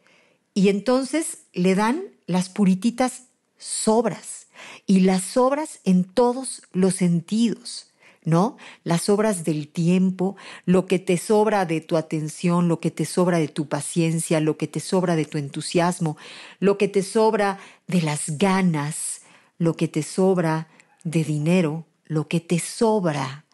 Y 0.52 0.68
entonces 0.68 1.44
le 1.52 1.74
dan 1.74 2.02
las 2.26 2.48
purititas 2.48 3.28
sobras, 3.56 4.48
y 4.86 5.00
las 5.00 5.22
sobras 5.22 5.80
en 5.84 6.04
todos 6.04 6.62
los 6.72 6.96
sentidos. 6.96 7.89
¿No? 8.30 8.56
Las 8.84 9.10
obras 9.10 9.44
del 9.44 9.68
tiempo, 9.68 10.36
lo 10.64 10.86
que 10.86 10.98
te 10.98 11.18
sobra 11.18 11.66
de 11.66 11.82
tu 11.82 11.96
atención, 11.96 12.68
lo 12.68 12.80
que 12.80 12.90
te 12.90 13.04
sobra 13.04 13.38
de 13.38 13.48
tu 13.48 13.68
paciencia, 13.68 14.40
lo 14.40 14.56
que 14.56 14.68
te 14.68 14.80
sobra 14.80 15.16
de 15.16 15.26
tu 15.26 15.36
entusiasmo, 15.36 16.16
lo 16.60 16.78
que 16.78 16.88
te 16.88 17.02
sobra 17.02 17.58
de 17.88 18.00
las 18.00 18.38
ganas, 18.38 19.22
lo 19.58 19.76
que 19.76 19.88
te 19.88 20.02
sobra 20.02 20.68
de 21.04 21.24
dinero, 21.24 21.84
lo 22.06 22.28
que 22.28 22.40
te 22.40 22.58
sobra. 22.58 23.44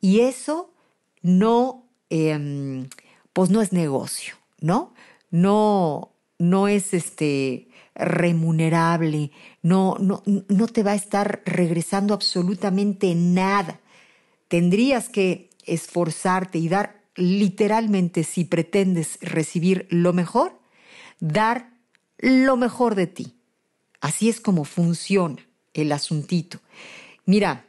Y 0.00 0.20
eso 0.20 0.70
no 1.22 1.84
em, 2.10 2.88
pues 3.32 3.50
no 3.50 3.60
es 3.60 3.72
negocio, 3.72 4.34
¿no? 4.60 4.94
No, 5.30 6.12
no 6.38 6.68
es 6.68 6.94
este 6.94 7.68
remunerable, 7.94 9.32
no, 9.62 9.96
no, 10.00 10.22
no 10.26 10.66
te 10.68 10.82
va 10.82 10.92
a 10.92 10.96
estar 10.96 11.42
regresando 11.44 12.14
absolutamente 12.14 13.14
nada. 13.14 13.80
Tendrías 14.54 15.08
que 15.08 15.50
esforzarte 15.64 16.58
y 16.60 16.68
dar 16.68 17.02
literalmente, 17.16 18.22
si 18.22 18.44
pretendes 18.44 19.18
recibir 19.20 19.88
lo 19.90 20.12
mejor, 20.12 20.60
dar 21.18 21.72
lo 22.18 22.56
mejor 22.56 22.94
de 22.94 23.08
ti. 23.08 23.34
Así 24.00 24.28
es 24.28 24.40
como 24.40 24.64
funciona 24.64 25.44
el 25.72 25.90
asuntito. 25.90 26.60
Mira, 27.26 27.66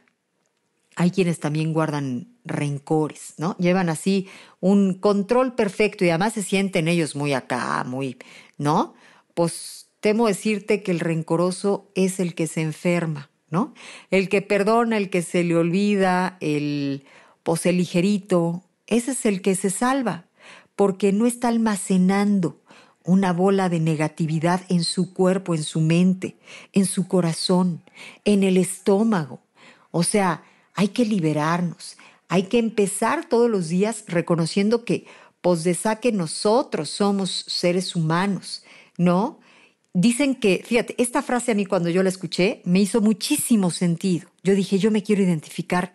hay 0.94 1.10
quienes 1.10 1.40
también 1.40 1.72
guardan 1.72 2.28
rencores, 2.44 3.34
¿no? 3.36 3.56
Llevan 3.58 3.88
así 3.88 4.28
un 4.60 4.94
control 4.94 5.56
perfecto 5.56 6.04
y 6.04 6.10
además 6.10 6.34
se 6.34 6.44
sienten 6.44 6.86
ellos 6.86 7.16
muy 7.16 7.32
acá, 7.32 7.82
muy, 7.82 8.16
¿no? 8.58 8.94
Pues 9.34 9.88
temo 9.98 10.28
decirte 10.28 10.84
que 10.84 10.92
el 10.92 11.00
rencoroso 11.00 11.90
es 11.96 12.20
el 12.20 12.36
que 12.36 12.46
se 12.46 12.60
enferma, 12.60 13.28
¿no? 13.50 13.74
El 14.10 14.28
que 14.28 14.42
perdona, 14.42 14.96
el 14.96 15.10
que 15.10 15.22
se 15.22 15.44
le 15.44 15.56
olvida, 15.56 16.36
el, 16.40 17.04
el 17.64 17.76
ligerito, 17.76 18.62
ese 18.86 19.12
es 19.12 19.26
el 19.26 19.42
que 19.42 19.54
se 19.54 19.70
salva, 19.70 20.26
porque 20.74 21.12
no 21.12 21.26
está 21.26 21.48
almacenando 21.48 22.60
una 23.04 23.32
bola 23.32 23.68
de 23.68 23.80
negatividad 23.80 24.62
en 24.68 24.82
su 24.82 25.14
cuerpo, 25.14 25.54
en 25.54 25.62
su 25.62 25.80
mente, 25.80 26.36
en 26.72 26.86
su 26.86 27.06
corazón, 27.06 27.82
en 28.24 28.42
el 28.42 28.56
estómago. 28.56 29.40
O 29.92 30.02
sea, 30.02 30.42
hay 30.74 30.88
que 30.88 31.04
liberarnos, 31.04 31.96
hay 32.28 32.44
que 32.44 32.58
empezar 32.58 33.28
todos 33.28 33.48
los 33.48 33.68
días 33.68 34.04
reconociendo 34.08 34.84
que, 34.84 35.06
pues 35.40 35.62
de 35.62 35.74
saque 35.74 36.10
nosotros 36.10 36.90
somos 36.90 37.44
seres 37.46 37.94
humanos, 37.94 38.64
¿no? 38.98 39.38
Dicen 39.98 40.34
que, 40.34 40.62
fíjate, 40.62 40.94
esta 40.98 41.22
frase 41.22 41.52
a 41.52 41.54
mí 41.54 41.64
cuando 41.64 41.88
yo 41.88 42.02
la 42.02 42.10
escuché 42.10 42.60
me 42.66 42.80
hizo 42.80 43.00
muchísimo 43.00 43.70
sentido. 43.70 44.28
Yo 44.42 44.54
dije, 44.54 44.78
yo 44.78 44.90
me 44.90 45.02
quiero 45.02 45.22
identificar 45.22 45.94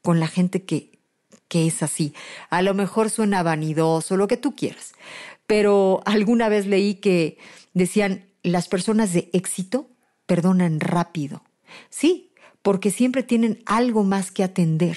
con 0.00 0.20
la 0.20 0.26
gente 0.26 0.62
que, 0.62 0.98
que 1.48 1.66
es 1.66 1.82
así. 1.82 2.14
A 2.48 2.62
lo 2.62 2.72
mejor 2.72 3.10
suena 3.10 3.42
vanidoso, 3.42 4.16
lo 4.16 4.26
que 4.26 4.38
tú 4.38 4.56
quieras, 4.56 4.94
pero 5.46 6.00
alguna 6.06 6.48
vez 6.48 6.66
leí 6.66 6.94
que 6.94 7.36
decían, 7.74 8.24
las 8.42 8.68
personas 8.68 9.12
de 9.12 9.28
éxito 9.34 9.90
perdonan 10.24 10.80
rápido. 10.80 11.42
Sí, 11.90 12.32
porque 12.62 12.90
siempre 12.90 13.22
tienen 13.22 13.62
algo 13.66 14.02
más 14.02 14.30
que 14.30 14.44
atender. 14.44 14.96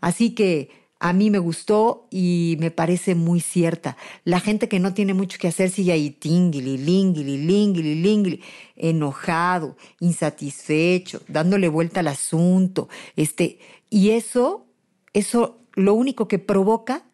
Así 0.00 0.34
que 0.34 0.70
a 0.98 1.12
mí 1.12 1.30
me 1.30 1.38
gustó 1.38 2.08
y 2.10 2.56
me 2.58 2.70
parece 2.70 3.14
muy 3.14 3.40
cierta. 3.40 3.96
La 4.24 4.40
gente 4.40 4.68
que 4.68 4.80
no 4.80 4.94
tiene 4.94 5.12
mucho 5.12 5.38
que 5.38 5.48
hacer 5.48 5.70
sigue 5.70 5.92
ahí 5.92 6.10
tingili, 6.10 6.78
lingili, 6.78 7.36
lingili, 7.36 7.94
lingili, 7.94 8.42
enojado, 8.76 9.76
insatisfecho, 10.00 11.20
dándole 11.28 11.68
vuelta 11.68 12.00
al 12.00 12.08
asunto. 12.08 12.88
Este, 13.14 13.58
y 13.90 14.10
eso, 14.10 14.66
eso 15.12 15.58
lo 15.74 15.94
único 15.94 16.28
que 16.28 16.38
provoca 16.38 17.04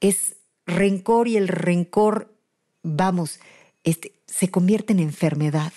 es 0.00 0.36
rencor 0.66 1.26
y 1.26 1.36
el 1.36 1.48
rencor, 1.48 2.32
vamos, 2.82 3.40
este, 3.82 4.12
se 4.26 4.50
convierte 4.50 4.92
en 4.92 5.00
enfermedad. 5.00 5.72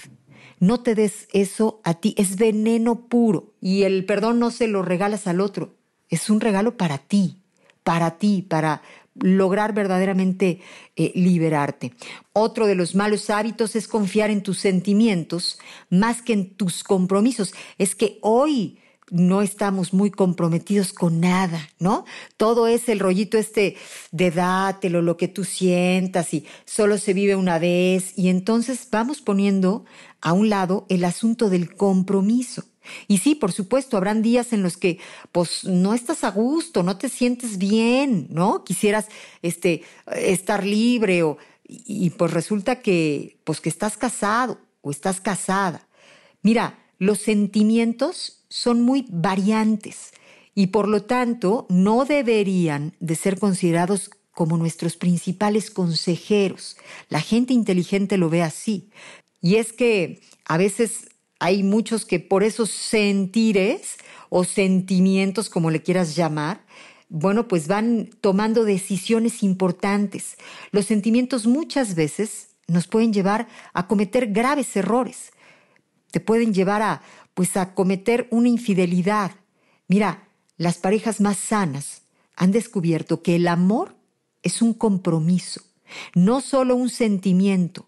No 0.60 0.84
te 0.84 0.94
des 0.94 1.28
eso 1.34 1.82
a 1.84 1.96
ti, 1.96 2.14
es 2.20 2.36
veneno 2.36 3.08
puro 3.08 3.56
y 3.62 3.82
el 3.82 4.06
perdón 4.06 4.38
no 4.38 4.52
se 4.52 4.68
lo 4.68 4.84
regalas 4.84 5.26
al 5.26 5.42
otro, 5.42 5.81
es 6.12 6.30
un 6.30 6.40
regalo 6.40 6.78
para 6.78 7.00
ti, 7.00 7.38
para 7.84 8.20
ti, 8.20 8.46
para 8.48 8.84
lograr 9.16 9.74
verdaderamente 9.74 10.62
eh, 10.96 11.12
liberarte. 11.16 11.94
Otro 12.34 12.68
de 12.68 12.76
los 12.76 12.94
malos 12.94 13.30
hábitos 13.30 13.76
es 13.76 13.88
confiar 13.88 14.30
en 14.30 14.44
tus 14.44 14.60
sentimientos 14.60 15.60
más 15.90 16.22
que 16.22 16.34
en 16.34 16.54
tus 16.54 16.84
compromisos. 16.84 17.54
Es 17.78 17.96
que 17.96 18.20
hoy 18.22 18.78
no 19.10 19.42
estamos 19.42 19.94
muy 19.94 20.10
comprometidos 20.10 20.94
con 20.94 21.20
nada, 21.20 21.70
¿no? 21.80 22.06
Todo 22.38 22.68
es 22.68 22.88
el 22.88 23.00
rollito 23.00 23.38
este 23.38 23.76
de 24.12 24.32
dátelo, 24.32 25.02
lo 25.02 25.18
que 25.18 25.28
tú 25.28 25.44
sientas 25.44 26.34
y 26.34 26.46
solo 26.66 26.98
se 26.98 27.14
vive 27.14 27.36
una 27.36 27.60
vez 27.60 28.14
y 28.18 28.30
entonces 28.30 28.88
vamos 28.90 29.22
poniendo 29.22 29.84
a 30.22 30.32
un 30.32 30.50
lado 30.50 30.86
el 30.88 31.04
asunto 31.04 31.50
del 31.50 31.76
compromiso. 31.76 32.64
Y 33.08 33.20
sí, 33.20 33.36
por 33.36 33.52
supuesto, 33.52 33.98
habrán 33.98 34.22
días 34.22 34.54
en 34.54 34.64
los 34.64 34.78
que 34.78 35.00
pues 35.32 35.64
no 35.66 35.94
estás 35.94 36.24
a 36.24 36.32
gusto, 36.32 36.84
no 36.84 36.98
te 36.98 37.10
sientes 37.10 37.58
bien, 37.58 38.28
¿no? 38.30 38.64
Quisieras 38.64 39.08
este 39.42 39.84
estar 40.12 40.66
libre 40.66 41.24
o 41.24 41.38
y, 41.74 42.10
pues 42.10 42.34
resulta 42.34 42.82
que 42.82 43.40
pues 43.46 43.62
que 43.62 43.70
estás 43.70 43.96
casado 43.98 44.60
o 44.82 44.92
estás 44.92 45.22
casada. 45.22 45.88
Mira, 46.42 46.80
los 46.98 47.20
sentimientos 47.20 48.44
son 48.50 48.82
muy 48.82 49.06
variantes 49.10 50.12
y 50.54 50.68
por 50.68 50.90
lo 50.90 51.04
tanto 51.04 51.66
no 51.70 52.04
deberían 52.04 52.96
de 53.00 53.16
ser 53.16 53.40
considerados 53.40 54.10
como 54.34 54.58
nuestros 54.58 54.98
principales 54.98 55.72
consejeros. 55.72 56.78
La 57.10 57.22
gente 57.22 57.54
inteligente 57.54 58.18
lo 58.18 58.30
ve 58.30 58.44
así. 58.44 58.90
Y 59.42 59.56
es 59.56 59.72
que 59.72 60.22
a 60.46 60.58
veces 60.58 61.10
hay 61.42 61.64
muchos 61.64 62.06
que 62.06 62.20
por 62.20 62.44
esos 62.44 62.70
sentires 62.70 63.98
o 64.30 64.44
sentimientos, 64.44 65.50
como 65.50 65.72
le 65.72 65.82
quieras 65.82 66.16
llamar, 66.16 66.64
bueno, 67.10 67.48
pues 67.48 67.68
van 67.68 68.12
tomando 68.22 68.64
decisiones 68.64 69.42
importantes. 69.42 70.38
Los 70.70 70.86
sentimientos 70.86 71.48
muchas 71.48 71.96
veces 71.96 72.50
nos 72.68 72.86
pueden 72.86 73.12
llevar 73.12 73.48
a 73.74 73.88
cometer 73.88 74.28
graves 74.28 74.76
errores. 74.76 75.32
Te 76.12 76.20
pueden 76.20 76.54
llevar 76.54 76.84
a 76.84 77.02
pues 77.34 77.58
a 77.58 77.74
cometer 77.74 78.28
una 78.30 78.48
infidelidad. 78.48 79.32
Mira, 79.88 80.28
las 80.58 80.78
parejas 80.78 81.22
más 81.22 81.38
sanas 81.38 82.04
han 82.36 82.52
descubierto 82.52 83.24
que 83.24 83.36
el 83.36 83.48
amor 83.48 83.96
es 84.44 84.62
un 84.62 84.76
compromiso, 84.76 85.64
no 86.14 86.40
solo 86.40 86.76
un 86.76 86.90
sentimiento. 86.90 87.88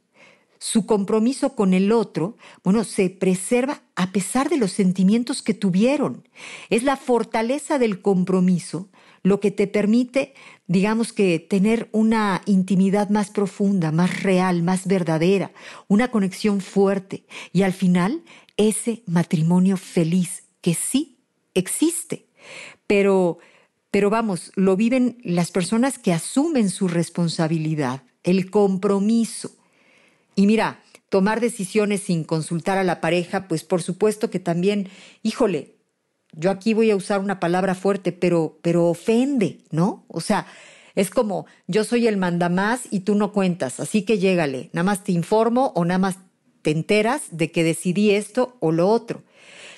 Su 0.66 0.86
compromiso 0.86 1.56
con 1.56 1.74
el 1.74 1.92
otro, 1.92 2.38
bueno, 2.64 2.86
se 2.86 3.10
preserva 3.10 3.82
a 3.98 4.14
pesar 4.14 4.50
de 4.50 4.56
los 4.56 4.72
sentimientos 4.72 5.42
que 5.42 5.54
tuvieron. 5.54 6.26
Es 6.70 6.84
la 6.84 6.96
fortaleza 6.96 7.80
del 7.80 8.02
compromiso 8.02 8.88
lo 9.24 9.42
que 9.42 9.52
te 9.52 9.68
permite, 9.68 10.36
digamos 10.66 11.12
que, 11.12 11.38
tener 11.38 11.90
una 11.92 12.44
intimidad 12.46 13.10
más 13.10 13.30
profunda, 13.30 13.92
más 13.92 14.24
real, 14.24 14.64
más 14.64 14.88
verdadera, 14.88 15.52
una 15.90 16.12
conexión 16.12 16.62
fuerte 16.62 17.26
y 17.52 17.64
al 17.64 17.74
final 17.74 18.24
ese 18.56 19.04
matrimonio 19.06 19.76
feliz 19.76 20.46
que 20.62 20.76
sí 20.76 21.18
existe. 21.56 22.30
Pero, 22.88 23.40
pero 23.92 24.10
vamos, 24.10 24.54
lo 24.56 24.78
viven 24.78 25.18
las 25.26 25.52
personas 25.52 26.00
que 26.00 26.14
asumen 26.14 26.70
su 26.70 26.88
responsabilidad, 26.88 28.04
el 28.24 28.50
compromiso. 28.50 29.58
Y 30.36 30.48
mira, 30.48 30.82
tomar 31.10 31.40
decisiones 31.40 32.02
sin 32.02 32.24
consultar 32.24 32.78
a 32.78 32.84
la 32.84 33.02
pareja, 33.02 33.48
pues 33.48 33.64
por 33.64 33.82
supuesto 33.82 34.30
que 34.30 34.40
también, 34.40 34.90
híjole, 35.22 35.76
yo 36.32 36.50
aquí 36.50 36.74
voy 36.74 36.90
a 36.90 36.96
usar 36.96 37.20
una 37.20 37.40
palabra 37.40 37.76
fuerte, 37.76 38.12
pero, 38.12 38.60
pero 38.62 38.88
ofende, 38.88 39.60
¿no? 39.70 40.06
O 40.08 40.22
sea, 40.22 40.48
es 40.96 41.10
como 41.10 41.46
yo 41.68 41.84
soy 41.84 42.08
el 42.08 42.18
mandamás 42.18 42.82
y 42.90 43.02
tú 43.02 43.16
no 43.16 43.32
cuentas, 43.32 43.80
así 43.80 44.04
que 44.04 44.20
llégale, 44.20 44.70
nada 44.74 44.84
más 44.84 45.04
te 45.04 45.12
informo 45.12 45.72
o 45.76 45.86
nada 45.86 46.00
más 46.00 46.18
te 46.62 46.72
enteras 46.72 47.24
de 47.32 47.52
que 47.52 47.64
decidí 47.64 48.12
esto 48.12 48.58
o 48.60 48.72
lo 48.72 48.90
otro. 48.90 49.24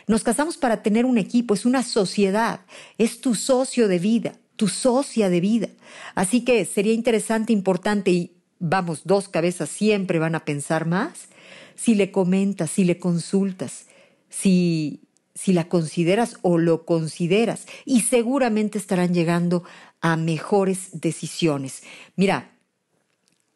Nos 0.08 0.24
casamos 0.24 0.58
para 0.58 0.84
tener 0.84 1.06
un 1.06 1.18
equipo, 1.18 1.54
es 1.54 1.66
una 1.66 1.84
sociedad, 1.84 2.62
es 2.98 3.22
tu 3.22 3.34
socio 3.34 3.88
de 3.88 4.00
vida, 4.00 4.36
tu 4.56 4.68
socia 4.68 5.30
de 5.30 5.42
vida. 5.42 5.70
Así 6.14 6.46
que 6.46 6.64
sería 6.66 6.94
interesante, 6.94 7.54
importante 7.54 8.12
y 8.12 8.35
vamos, 8.60 9.02
dos 9.06 9.30
cabezas 9.30 9.70
siempre 9.70 10.20
van 10.20 10.36
a 10.36 10.46
pensar 10.46 10.86
más, 10.86 11.28
si 11.76 11.96
le 11.96 12.12
comentas, 12.12 12.72
si 12.72 12.84
le 12.84 13.00
consultas, 13.00 13.88
si, 14.30 15.02
si 15.34 15.54
la 15.54 15.68
consideras 15.68 16.38
o 16.42 16.58
lo 16.58 16.86
consideras, 16.86 17.66
y 17.86 18.02
seguramente 18.02 18.78
estarán 18.78 19.14
llegando 19.14 19.64
a 20.02 20.18
mejores 20.18 20.90
decisiones. 20.94 21.84
Mira, 22.16 22.52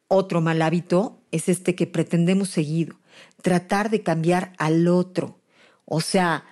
otro 0.08 0.42
mal 0.42 0.62
hábito 0.62 1.22
es 1.32 1.50
este 1.50 1.76
que 1.76 1.88
pretendemos 1.88 2.50
seguido, 2.50 2.96
tratar 3.42 3.90
de 3.90 4.02
cambiar 4.02 4.54
al 4.58 4.88
otro. 4.88 5.40
O 5.86 6.02
sea, 6.02 6.46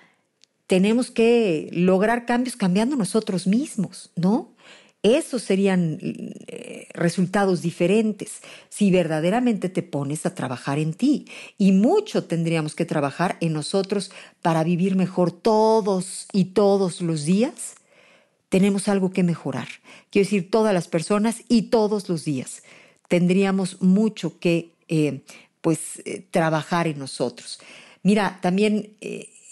tenemos 0.66 1.10
que 1.10 1.68
lograr 1.72 2.26
cambios 2.26 2.56
cambiando 2.56 2.94
nosotros 2.94 3.46
mismos, 3.46 4.10
¿no? 4.16 4.54
Esos 5.02 5.42
serían 5.42 5.98
eh, 6.48 6.88
resultados 6.92 7.62
diferentes 7.62 8.40
si 8.68 8.90
verdaderamente 8.90 9.68
te 9.68 9.84
pones 9.84 10.26
a 10.26 10.34
trabajar 10.34 10.80
en 10.80 10.92
ti. 10.92 11.26
Y 11.56 11.70
mucho 11.70 12.24
tendríamos 12.24 12.74
que 12.74 12.84
trabajar 12.84 13.36
en 13.40 13.52
nosotros 13.52 14.10
para 14.42 14.64
vivir 14.64 14.96
mejor 14.96 15.30
todos 15.30 16.26
y 16.32 16.46
todos 16.46 17.00
los 17.00 17.24
días. 17.24 17.76
Tenemos 18.48 18.88
algo 18.88 19.10
que 19.10 19.22
mejorar. 19.22 19.68
Quiero 20.10 20.26
decir, 20.26 20.50
todas 20.50 20.74
las 20.74 20.88
personas 20.88 21.42
y 21.48 21.62
todos 21.62 22.08
los 22.08 22.24
días. 22.24 22.64
Tendríamos 23.06 23.80
mucho 23.80 24.40
que 24.40 24.72
eh, 24.88 25.22
pues, 25.60 26.02
eh, 26.04 26.26
trabajar 26.30 26.88
en 26.88 26.98
nosotros. 26.98 27.60
Mira, 28.02 28.40
también 28.42 28.96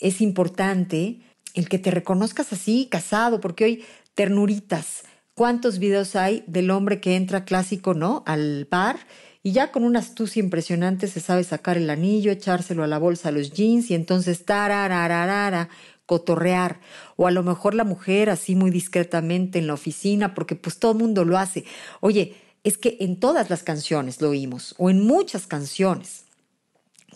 es 0.01 0.21
importante 0.21 1.21
el 1.55 1.69
que 1.69 1.79
te 1.79 1.91
reconozcas 1.91 2.53
así, 2.53 2.89
casado, 2.91 3.41
porque 3.41 3.65
hoy 3.65 3.85
ternuritas, 4.15 5.05
¿Cuántos 5.37 5.79
videos 5.79 6.17
hay 6.17 6.45
del 6.47 6.71
hombre 6.71 6.99
que 6.99 7.15
entra 7.15 7.45
clásico, 7.45 7.93
¿no? 7.93 8.23
Al 8.25 8.67
bar 8.71 8.97
y 9.43 9.53
ya 9.53 9.71
con 9.71 9.85
una 9.85 9.99
astucia 9.99 10.41
impresionante 10.41 11.09
se 11.09 11.21
sabe 11.21 11.45
sacar 11.45 11.77
el 11.77 11.91
anillo, 11.91 12.33
echárselo 12.33 12.83
a 12.83 12.87
la 12.87 12.97
bolsa 12.97 13.29
a 13.29 13.33
los 13.33 13.53
jeans 13.53 13.91
y 13.91 13.95
entonces 13.95 14.47
tarararara, 14.47 15.69
cotorrear. 16.07 16.81
O 17.17 17.27
a 17.27 17.31
lo 17.33 17.43
mejor 17.43 17.75
la 17.75 17.85
mujer 17.85 18.31
así 18.31 18.55
muy 18.55 18.71
discretamente 18.71 19.59
en 19.59 19.67
la 19.67 19.75
oficina, 19.75 20.35
porque 20.35 20.57
pues 20.57 20.79
todo 20.79 20.93
el 20.93 20.99
mundo 20.99 21.27
lo 21.27 21.37
hace. 21.37 21.67
Oye, 22.01 22.35
es 22.65 22.79
que 22.79 22.97
en 23.01 23.21
todas 23.21 23.51
las 23.51 23.63
canciones 23.63 24.23
lo 24.23 24.31
oímos, 24.31 24.75
o 24.79 24.89
en 24.89 25.07
muchas 25.07 25.47
canciones 25.47 26.26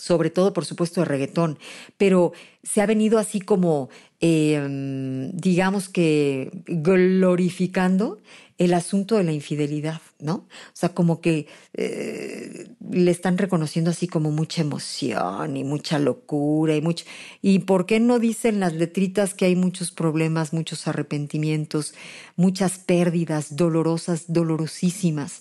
sobre 0.00 0.30
todo 0.30 0.52
por 0.52 0.64
supuesto 0.64 1.00
de 1.00 1.04
reggaetón, 1.04 1.58
pero 1.96 2.32
se 2.62 2.80
ha 2.80 2.86
venido 2.86 3.18
así 3.18 3.40
como, 3.40 3.90
em, 4.20 5.30
digamos 5.32 5.88
que 5.88 6.50
glorificando 6.66 8.18
el 8.60 8.74
asunto 8.74 9.16
de 9.16 9.24
la 9.24 9.32
infidelidad, 9.32 10.02
¿no? 10.18 10.34
O 10.34 10.74
sea, 10.74 10.90
como 10.90 11.22
que 11.22 11.46
eh, 11.72 12.68
le 12.90 13.10
están 13.10 13.38
reconociendo 13.38 13.90
así 13.90 14.06
como 14.06 14.30
mucha 14.32 14.60
emoción 14.60 15.56
y 15.56 15.64
mucha 15.64 15.98
locura 15.98 16.76
y 16.76 16.82
mucho... 16.82 17.06
¿Y 17.40 17.60
por 17.60 17.86
qué 17.86 18.00
no 18.00 18.18
dicen 18.18 18.60
las 18.60 18.74
letritas 18.74 19.32
que 19.32 19.46
hay 19.46 19.56
muchos 19.56 19.92
problemas, 19.92 20.52
muchos 20.52 20.86
arrepentimientos, 20.86 21.94
muchas 22.36 22.78
pérdidas 22.78 23.56
dolorosas, 23.56 24.24
dolorosísimas? 24.28 25.40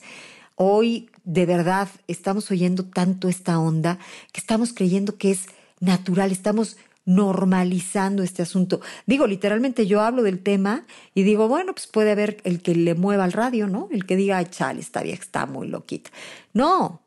Hoy 0.62 1.10
de 1.24 1.46
verdad 1.46 1.88
estamos 2.10 2.52
oyendo 2.52 2.84
tanto 2.84 3.30
esta 3.30 3.60
onda 3.60 3.98
que 4.34 4.42
estamos 4.42 4.74
creyendo 4.74 5.18
que 5.18 5.32
es 5.32 5.46
natural, 5.80 6.34
estamos 6.34 6.76
normalizando 7.06 8.24
este 8.24 8.42
asunto. 8.42 8.82
Digo, 9.06 9.26
literalmente 9.26 9.88
yo 9.88 10.02
hablo 10.02 10.22
del 10.22 10.44
tema 10.44 10.86
y 11.16 11.24
digo, 11.24 11.48
bueno, 11.48 11.72
pues 11.72 11.88
puede 11.88 12.12
haber 12.12 12.42
el 12.44 12.62
que 12.62 12.76
le 12.76 12.94
mueva 12.94 13.24
al 13.24 13.32
radio, 13.32 13.68
¿no? 13.68 13.88
El 13.90 14.06
que 14.06 14.18
diga, 14.18 14.44
chale, 14.50 14.82
está 14.82 15.02
bien, 15.02 15.18
está 15.18 15.46
muy 15.46 15.66
loquita. 15.70 16.10
No, 16.52 17.04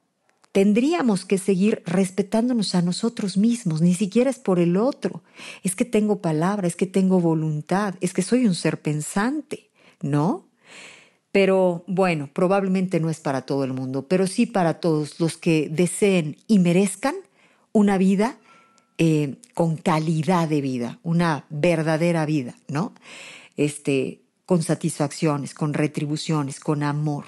tendríamos 0.53 1.27
que 1.27 1.37
seguir 1.37 1.83
respetándonos 1.85 2.75
a 2.75 2.81
nosotros 2.81 3.37
mismos, 3.37 3.83
ni 3.83 3.93
siquiera 3.93 4.31
es 4.31 4.39
por 4.39 4.61
el 4.61 4.79
otro. 4.79 5.23
Es 5.63 5.77
que 5.77 5.85
tengo 5.85 6.23
palabra, 6.23 6.67
es 6.67 6.75
que 6.75 6.87
tengo 6.87 7.21
voluntad, 7.21 7.97
es 8.01 8.15
que 8.15 8.23
soy 8.23 8.47
un 8.47 8.55
ser 8.55 8.81
pensante, 8.81 9.69
¿no? 10.01 10.47
Pero 11.33 11.85
bueno, 11.87 12.29
probablemente 12.33 13.01
no 13.01 13.09
es 13.11 13.21
para 13.21 13.43
todo 13.43 13.65
el 13.65 13.73
mundo, 13.73 14.07
pero 14.07 14.27
sí 14.27 14.47
para 14.47 14.81
todos 14.81 15.19
los 15.19 15.39
que 15.39 15.69
deseen 15.71 16.37
y 16.47 16.59
merezcan 16.59 17.15
una 17.73 17.97
vida 17.97 18.37
eh, 18.99 19.37
con 19.55 19.77
calidad 19.77 20.49
de 20.49 20.61
vida, 20.61 21.01
una 21.03 21.47
verdadera 21.49 22.27
vida, 22.27 22.55
¿no? 22.69 22.93
Este, 23.57 24.21
con 24.45 24.63
satisfacciones, 24.63 25.55
con 25.55 25.73
retribuciones, 25.73 26.61
con 26.61 26.83
amor, 26.83 27.25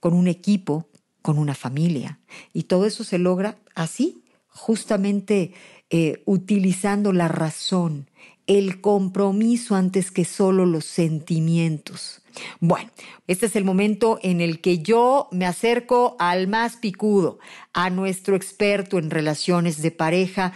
con 0.00 0.14
un 0.14 0.26
equipo, 0.26 0.88
con 1.20 1.38
una 1.38 1.54
familia. 1.54 2.18
Y 2.54 2.64
todo 2.64 2.86
eso 2.86 3.04
se 3.04 3.18
logra 3.18 3.58
así, 3.74 4.24
justamente 4.48 5.52
eh, 5.90 6.22
utilizando 6.24 7.12
la 7.12 7.28
razón, 7.28 8.08
el 8.46 8.80
compromiso 8.80 9.74
antes 9.74 10.10
que 10.10 10.24
solo 10.24 10.66
los 10.66 10.84
sentimientos. 10.84 12.22
Bueno, 12.60 12.90
este 13.26 13.46
es 13.46 13.56
el 13.56 13.64
momento 13.64 14.18
en 14.22 14.40
el 14.40 14.60
que 14.60 14.78
yo 14.78 15.28
me 15.32 15.46
acerco 15.46 16.16
al 16.18 16.48
más 16.48 16.76
picudo, 16.76 17.38
a 17.72 17.90
nuestro 17.90 18.36
experto 18.36 18.98
en 18.98 19.10
relaciones 19.10 19.82
de 19.82 19.90
pareja, 19.90 20.52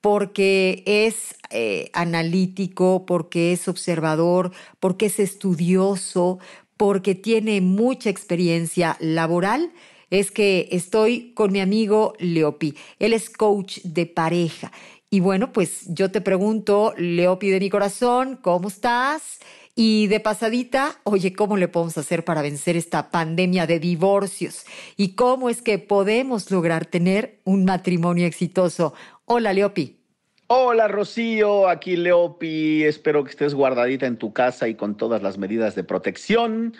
porque 0.00 0.82
es 0.86 1.34
eh, 1.50 1.90
analítico, 1.92 3.04
porque 3.06 3.52
es 3.52 3.68
observador, 3.68 4.52
porque 4.78 5.06
es 5.06 5.18
estudioso, 5.18 6.38
porque 6.76 7.14
tiene 7.14 7.60
mucha 7.60 8.10
experiencia 8.10 8.96
laboral, 9.00 9.72
es 10.10 10.30
que 10.30 10.68
estoy 10.70 11.32
con 11.34 11.52
mi 11.52 11.60
amigo 11.60 12.14
Leopi. 12.18 12.74
Él 12.98 13.12
es 13.12 13.30
coach 13.30 13.78
de 13.82 14.06
pareja. 14.06 14.70
Y 15.14 15.20
bueno, 15.20 15.52
pues 15.52 15.84
yo 15.94 16.10
te 16.10 16.20
pregunto, 16.20 16.92
Leopi 16.96 17.48
de 17.48 17.60
mi 17.60 17.70
corazón, 17.70 18.36
¿cómo 18.42 18.66
estás? 18.66 19.38
Y 19.76 20.08
de 20.08 20.18
pasadita, 20.18 20.98
oye, 21.04 21.32
¿cómo 21.32 21.56
le 21.56 21.68
podemos 21.68 21.96
hacer 21.96 22.24
para 22.24 22.42
vencer 22.42 22.76
esta 22.76 23.12
pandemia 23.12 23.68
de 23.68 23.78
divorcios? 23.78 24.64
¿Y 24.96 25.14
cómo 25.14 25.50
es 25.50 25.62
que 25.62 25.78
podemos 25.78 26.50
lograr 26.50 26.84
tener 26.86 27.38
un 27.44 27.64
matrimonio 27.64 28.26
exitoso? 28.26 28.92
Hola, 29.24 29.52
Leopi. 29.52 30.00
Hola, 30.48 30.88
Rocío, 30.88 31.68
aquí 31.68 31.94
Leopi. 31.94 32.82
Espero 32.82 33.22
que 33.22 33.30
estés 33.30 33.54
guardadita 33.54 34.06
en 34.06 34.16
tu 34.16 34.32
casa 34.32 34.66
y 34.66 34.74
con 34.74 34.96
todas 34.96 35.22
las 35.22 35.38
medidas 35.38 35.76
de 35.76 35.84
protección, 35.84 36.74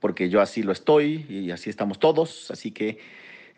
porque 0.00 0.30
yo 0.30 0.40
así 0.40 0.62
lo 0.62 0.72
estoy 0.72 1.26
y 1.28 1.50
así 1.50 1.68
estamos 1.68 1.98
todos. 1.98 2.50
Así 2.50 2.70
que 2.70 2.96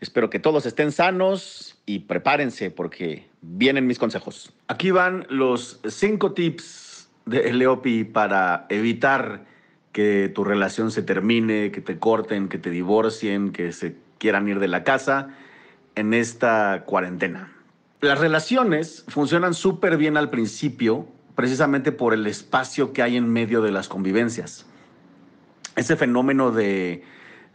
espero 0.00 0.30
que 0.30 0.38
todos 0.38 0.66
estén 0.66 0.92
sanos 0.92 1.78
y 1.86 2.00
prepárense 2.00 2.70
porque 2.70 3.26
vienen 3.42 3.86
mis 3.86 3.98
consejos. 3.98 4.52
Aquí 4.68 4.90
van 4.90 5.26
los 5.28 5.80
cinco 5.88 6.32
tips 6.32 7.08
de 7.24 7.52
Leopi 7.52 8.04
para 8.04 8.66
evitar 8.68 9.44
que 9.92 10.30
tu 10.34 10.44
relación 10.44 10.90
se 10.90 11.02
termine, 11.02 11.70
que 11.70 11.80
te 11.80 11.98
corten, 11.98 12.48
que 12.48 12.58
te 12.58 12.70
divorcien, 12.70 13.52
que 13.52 13.72
se 13.72 13.96
quieran 14.18 14.48
ir 14.48 14.58
de 14.58 14.68
la 14.68 14.84
casa 14.84 15.30
en 15.94 16.14
esta 16.14 16.84
cuarentena. 16.84 17.52
Las 18.00 18.20
relaciones 18.20 19.04
funcionan 19.08 19.54
súper 19.54 19.96
bien 19.96 20.16
al 20.16 20.28
principio, 20.28 21.08
precisamente 21.34 21.92
por 21.92 22.12
el 22.12 22.26
espacio 22.26 22.92
que 22.92 23.02
hay 23.02 23.16
en 23.16 23.28
medio 23.28 23.62
de 23.62 23.70
las 23.70 23.88
convivencias. 23.88 24.66
Ese 25.76 25.96
fenómeno 25.96 26.50
de 26.52 27.02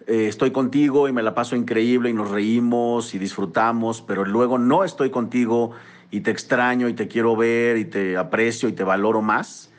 eh, 0.07 0.27
estoy 0.27 0.51
contigo 0.51 1.07
y 1.07 1.13
me 1.13 1.23
la 1.23 1.33
paso 1.33 1.55
increíble 1.55 2.09
y 2.09 2.13
nos 2.13 2.29
reímos 2.29 3.13
y 3.13 3.19
disfrutamos, 3.19 4.01
pero 4.01 4.25
luego 4.25 4.57
no 4.57 4.83
estoy 4.83 5.09
contigo 5.09 5.71
y 6.11 6.21
te 6.21 6.31
extraño 6.31 6.89
y 6.89 6.93
te 6.93 7.07
quiero 7.07 7.35
ver 7.35 7.77
y 7.77 7.85
te 7.85 8.17
aprecio 8.17 8.67
y 8.69 8.73
te 8.73 8.83
valoro 8.83 9.21
más, 9.21 9.71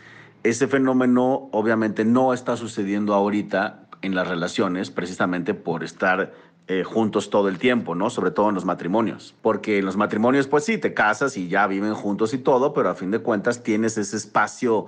ese 0.42 0.66
fenómeno 0.66 1.48
obviamente 1.52 2.04
no 2.04 2.32
está 2.32 2.56
sucediendo 2.56 3.14
ahorita 3.14 3.86
en 4.00 4.14
las 4.14 4.26
relaciones 4.26 4.90
precisamente 4.90 5.54
por 5.54 5.84
estar 5.84 6.32
eh, 6.68 6.84
juntos 6.84 7.28
todo 7.28 7.48
el 7.48 7.58
tiempo, 7.58 7.94
¿no? 7.94 8.08
Sobre 8.08 8.30
todo 8.30 8.48
en 8.48 8.54
los 8.54 8.64
matrimonios. 8.64 9.34
Porque 9.42 9.78
en 9.78 9.84
los 9.84 9.96
matrimonios, 9.96 10.46
pues 10.46 10.64
sí, 10.64 10.78
te 10.78 10.94
casas 10.94 11.36
y 11.36 11.48
ya 11.48 11.66
viven 11.66 11.94
juntos 11.94 12.34
y 12.34 12.38
todo, 12.38 12.72
pero 12.72 12.88
a 12.88 12.94
fin 12.94 13.10
de 13.10 13.18
cuentas 13.18 13.62
tienes 13.62 13.98
ese 13.98 14.16
espacio, 14.16 14.86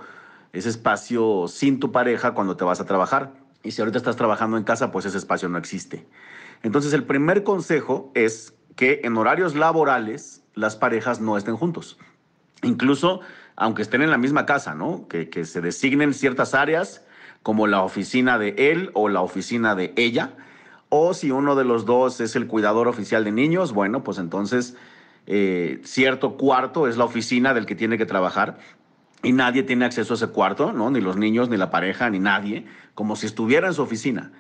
ese 0.53 0.69
espacio 0.69 1.47
sin 1.49 1.81
tu 1.81 1.93
pareja 1.93 2.33
cuando 2.33 2.57
te 2.57 2.65
vas 2.65 2.81
a 2.81 2.87
trabajar. 2.87 3.44
Y 3.65 3.73
si 3.73 3.81
ahorita 3.81 3.99
estás 3.99 4.17
trabajando 4.17 4.57
en 4.57 4.65
casa, 4.65 4.93
pues 4.93 5.07
ese 5.07 5.19
espacio 5.19 5.49
no 5.49 5.59
existe. 5.59 6.07
Entonces, 6.63 6.93
el 6.93 7.05
primer 7.05 7.43
consejo 7.43 8.13
es 8.15 8.55
que 8.77 9.01
en 9.05 9.17
horarios 9.17 9.57
laborales 9.57 10.43
las 10.55 10.77
parejas 10.77 11.21
no 11.21 11.37
estén 11.37 11.57
juntos. 11.57 11.99
Incluso 12.63 13.21
aunque 13.57 13.83
estén 13.83 14.03
en 14.03 14.11
la 14.11 14.19
misma 14.19 14.47
casa, 14.47 14.75
¿no? 14.75 15.07
Que, 15.09 15.45
se 15.45 15.61
designen 15.61 16.15
ciertas 16.15 16.55
áreas 16.55 17.05
como 17.43 17.67
la 17.67 17.83
oficina 17.83 18.39
de 18.39 18.55
él 18.59 18.91
o 18.95 19.09
la 19.09 19.21
oficina 19.21 19.75
de 19.75 19.93
ella. 19.97 20.33
O 20.89 21.15
si 21.15 21.31
uno 21.31 21.55
de 21.55 21.65
los 21.65 21.85
dos 21.85 22.21
es 22.21 22.37
el 22.37 22.47
cuidador 22.47 22.89
oficial 22.89 23.25
de 23.25 23.33
niños, 23.33 23.73
bueno, 23.73 24.03
pues 24.03 24.19
entonces 24.19 24.77
eh, 25.27 25.81
cierto 25.85 26.37
cuarto 26.37 26.89
es 26.89 26.97
la 26.97 27.05
oficina 27.05 27.55
del 27.55 27.67
que 27.67 27.75
tiene 27.75 27.99
que 27.99 28.07
trabajar 28.07 28.59
y 29.25 29.33
nadie 29.33 29.63
tiene 29.63 29.85
acceso 29.85 30.15
a 30.15 30.17
ese 30.17 30.29
cuarto, 30.29 30.73
¿no? 30.73 30.91
Ni 30.91 31.01
los 31.01 31.17
niños, 31.17 31.49
ni 31.49 31.57
la 31.57 31.71
pareja, 31.71 32.11
ni 32.11 32.19
nadie, 32.19 32.67
como 32.95 33.17
si 33.17 33.27
estuviera 33.27 33.67
en 33.67 33.75
su 33.75 33.83
oficina 33.83 34.33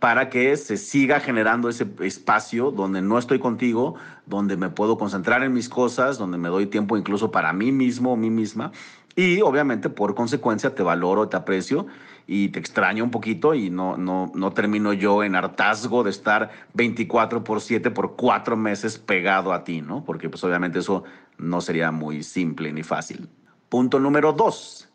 para 0.00 0.30
que 0.30 0.56
se 0.56 0.78
siga 0.78 1.20
generando 1.20 1.68
ese 1.68 1.86
espacio 2.00 2.70
donde 2.70 3.02
no 3.02 3.18
estoy 3.18 3.38
contigo, 3.38 3.96
donde 4.24 4.56
me 4.56 4.70
puedo 4.70 4.96
concentrar 4.96 5.42
en 5.42 5.52
mis 5.52 5.68
cosas, 5.68 6.16
donde 6.16 6.38
me 6.38 6.48
doy 6.48 6.66
tiempo 6.66 6.96
incluso 6.96 7.30
para 7.30 7.52
mí 7.52 7.70
mismo, 7.70 8.16
mí 8.16 8.30
misma. 8.30 8.72
Y 9.14 9.42
obviamente 9.42 9.90
por 9.90 10.14
consecuencia 10.14 10.74
te 10.74 10.82
valoro, 10.82 11.28
te 11.28 11.36
aprecio 11.36 11.86
y 12.26 12.48
te 12.48 12.58
extraño 12.58 13.04
un 13.04 13.10
poquito 13.10 13.54
y 13.54 13.68
no, 13.68 13.98
no, 13.98 14.32
no 14.34 14.52
termino 14.52 14.94
yo 14.94 15.22
en 15.22 15.34
hartazgo 15.34 16.02
de 16.02 16.10
estar 16.10 16.50
24 16.72 17.44
por 17.44 17.60
7 17.60 17.90
por 17.90 18.16
cuatro 18.16 18.56
meses 18.56 18.98
pegado 18.98 19.52
a 19.52 19.64
ti, 19.64 19.82
¿no? 19.82 20.02
Porque 20.04 20.30
pues 20.30 20.42
obviamente 20.44 20.78
eso 20.78 21.04
no 21.36 21.60
sería 21.60 21.90
muy 21.90 22.22
simple 22.22 22.72
ni 22.72 22.82
fácil. 22.82 23.28
Punto 23.70 24.00
número 24.00 24.32
dos. 24.32 24.88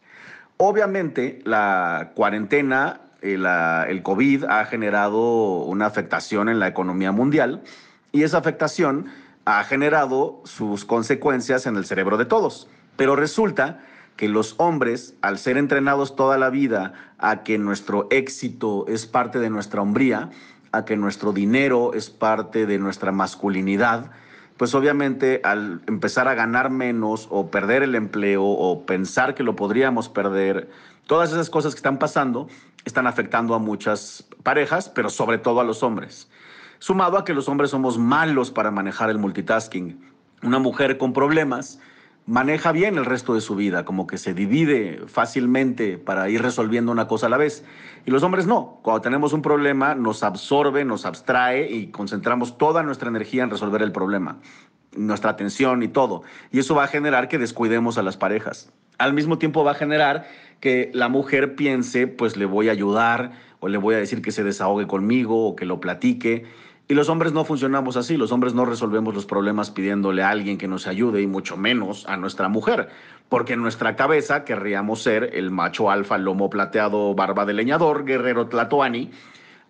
Obviamente 0.58 1.40
la 1.46 2.12
cuarentena 2.14 3.00
el, 3.22 4.04
COVID 4.04 4.44
ha 4.44 4.66
generado 4.66 5.64
una 5.64 5.86
afectación 5.86 6.50
en 6.50 6.60
la 6.60 6.68
economía 6.68 7.12
mundial 7.12 7.64
y 8.12 8.24
esa 8.24 8.38
afectación 8.38 9.08
ha 9.46 9.64
generado 9.64 10.42
sus 10.44 10.86
consecuencias 10.86 11.66
en 11.66 11.78
el 11.78 11.86
cerebro 11.86 12.18
de 12.18 12.26
todos. 12.26 12.68
Pero 12.98 13.16
resulta 13.16 13.80
que 14.18 14.28
los 14.28 14.56
hombres, 14.58 15.16
al 15.22 15.38
ser 15.38 15.58
entrenados 15.58 16.16
toda 16.16 16.38
la 16.38 16.50
vida 16.50 16.94
a 17.18 17.44
que 17.44 17.58
nuestro 17.58 18.08
éxito 18.12 18.86
es 18.88 19.06
parte 19.06 19.40
de 19.40 19.50
nuestra 19.50 19.82
hombría, 19.82 20.30
a 20.74 20.84
que 20.84 20.98
nuestro 20.98 21.32
dinero 21.32 21.94
es 21.94 22.10
parte 22.10 22.66
de 22.66 22.78
nuestra 22.78 23.14
masculinidad, 23.14 24.12
pues 24.58 24.74
obviamente 24.74 25.42
al 25.44 25.82
empezar 25.88 26.28
a 26.28 26.34
ganar 26.34 26.70
menos 26.70 27.28
o 27.30 27.52
perder 27.52 27.84
el 27.84 27.96
empleo 27.96 28.44
o 28.44 28.86
pensar 28.86 29.36
que 29.36 29.44
lo 29.44 29.56
podríamos 29.56 30.10
perder, 30.10 30.70
todas 31.08 31.32
esas 31.32 31.50
cosas 31.50 31.74
que 31.74 31.80
están 31.80 32.00
pasando 32.00 32.48
están 32.86 33.08
afectando 33.08 33.56
a 33.56 33.60
muchas 33.60 34.26
parejas, 34.44 34.90
pero 34.90 35.10
sobre 35.10 35.38
todo 35.38 35.60
a 35.60 35.64
los 35.64 35.84
hombres. 35.84 36.30
Sumado 36.80 37.18
a 37.18 37.26
que 37.26 37.34
los 37.34 37.50
hombres 37.50 37.72
somos 37.72 37.98
malos 37.98 38.52
para 38.52 38.72
manejar 38.72 39.10
el 39.10 39.18
multitasking. 39.18 40.00
Una 40.44 40.60
mujer 40.60 40.98
con 40.98 41.14
problemas 41.14 41.80
maneja 42.26 42.72
bien 42.72 42.98
el 42.98 43.06
resto 43.06 43.34
de 43.36 43.42
su 43.42 43.56
vida, 43.56 43.86
como 43.86 44.08
que 44.08 44.18
se 44.18 44.34
divide 44.34 45.02
fácilmente 45.08 45.98
para 45.98 46.30
ir 46.30 46.42
resolviendo 46.42 46.92
una 46.92 47.08
cosa 47.08 47.28
a 47.28 47.30
la 47.30 47.38
vez. 47.38 47.64
Y 48.06 48.12
los 48.12 48.24
hombres 48.24 48.48
no. 48.48 48.80
Cuando 48.82 49.02
tenemos 49.02 49.34
un 49.34 49.42
problema, 49.42 49.96
nos 49.96 50.24
absorbe, 50.24 50.86
nos 50.86 51.06
abstrae 51.06 51.72
y 51.72 51.88
concentramos 51.88 52.58
toda 52.58 52.84
nuestra 52.84 53.10
energía 53.10 53.44
en 53.44 53.52
resolver 53.52 53.82
el 53.82 53.92
problema, 53.92 54.40
nuestra 54.96 55.32
atención 55.32 55.84
y 55.84 55.88
todo. 55.88 56.24
Y 56.52 56.60
eso 56.60 56.76
va 56.76 56.86
a 56.86 56.88
generar 56.88 57.28
que 57.28 57.38
descuidemos 57.38 57.98
a 57.98 58.04
las 58.04 58.18
parejas. 58.18 58.72
Al 58.98 59.14
mismo 59.14 59.38
tiempo 59.38 59.64
va 59.64 59.72
a 59.72 59.76
generar 59.76 60.28
que 60.60 60.90
la 60.94 61.10
mujer 61.10 61.56
piense, 61.56 62.08
pues 62.08 62.38
le 62.38 62.46
voy 62.46 62.70
a 62.70 62.72
ayudar 62.72 63.34
o 63.60 63.68
le 63.68 63.78
voy 63.78 63.96
a 63.96 64.00
decir 64.00 64.22
que 64.22 64.32
se 64.32 64.44
desahogue 64.44 64.88
conmigo 64.88 65.48
o 65.48 65.56
que 65.56 65.66
lo 65.66 65.80
platique. 65.80 66.46
Y 66.88 66.94
los 66.94 67.10
hombres 67.10 67.34
no 67.34 67.46
funcionamos 67.46 67.98
así, 67.98 68.16
los 68.16 68.32
hombres 68.32 68.54
no 68.54 68.64
resolvemos 68.64 69.16
los 69.16 69.26
problemas 69.26 69.72
pidiéndole 69.72 70.22
a 70.22 70.30
alguien 70.30 70.60
que 70.60 70.68
nos 70.68 70.86
ayude 70.86 71.22
y 71.22 71.28
mucho 71.28 71.58
menos 71.58 72.06
a 72.08 72.16
nuestra 72.16 72.48
mujer, 72.48 72.90
porque 73.28 73.54
en 73.54 73.62
nuestra 73.62 73.96
cabeza 73.96 74.44
querríamos 74.44 75.02
ser 75.02 75.32
el 75.34 75.50
macho 75.50 75.90
alfa, 75.90 76.20
lomo 76.20 76.50
plateado, 76.50 77.16
barba 77.16 77.46
de 77.46 77.54
leñador, 77.54 78.06
guerrero 78.06 78.48
tlatoani, 78.48 79.10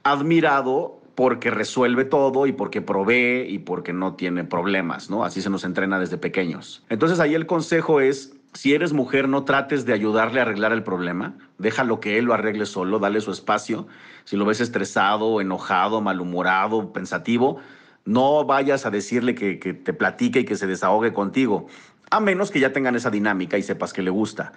admirado 0.03 0.99
porque 1.15 1.49
resuelve 1.49 2.03
todo 2.03 2.45
y 2.45 2.51
porque 2.51 2.81
provee 2.81 3.47
y 3.47 3.59
porque 3.59 3.93
no 3.93 4.15
tiene 4.15 4.43
problemas, 4.43 5.09
¿no? 5.09 5.23
Así 5.23 5.41
se 5.41 5.49
nos 5.49 5.63
entrena 5.63 5.97
desde 5.97 6.17
pequeños. 6.17 6.83
Entonces 6.89 7.21
ahí 7.21 7.33
el 7.33 7.45
consejo 7.45 8.01
es 8.01 8.34
si 8.55 8.73
eres 8.73 8.93
mujer, 8.93 9.27
no 9.27 9.43
trates 9.43 9.85
de 9.85 9.91
ayudarle 9.91 10.39
a 10.39 10.43
arreglar 10.43 10.71
el 10.71 10.81
problema. 10.81 11.33
Déjalo 11.57 11.99
que 11.99 12.17
él 12.17 12.25
lo 12.25 12.33
arregle 12.33 12.65
solo, 12.65 12.99
dale 12.99 13.19
su 13.19 13.31
espacio. 13.31 13.85
Si 14.23 14.37
lo 14.37 14.45
ves 14.45 14.61
estresado, 14.61 15.41
enojado, 15.41 15.99
malhumorado, 15.99 16.93
pensativo, 16.93 17.59
no 18.05 18.45
vayas 18.45 18.85
a 18.85 18.91
decirle 18.91 19.35
que, 19.35 19.59
que, 19.59 19.73
te 19.73 19.91
platique 19.91 20.39
y 20.39 20.45
que 20.45 20.55
se 20.55 20.67
desahogue 20.67 21.11
contigo, 21.11 21.67
a 22.09 22.21
menos 22.21 22.49
que 22.49 22.61
ya 22.61 22.71
tengan 22.71 22.95
esa 22.95 23.11
dinámica 23.11 23.57
y 23.57 23.61
sepas 23.61 23.91
que 23.91 24.01
le 24.01 24.09
gusta. 24.09 24.53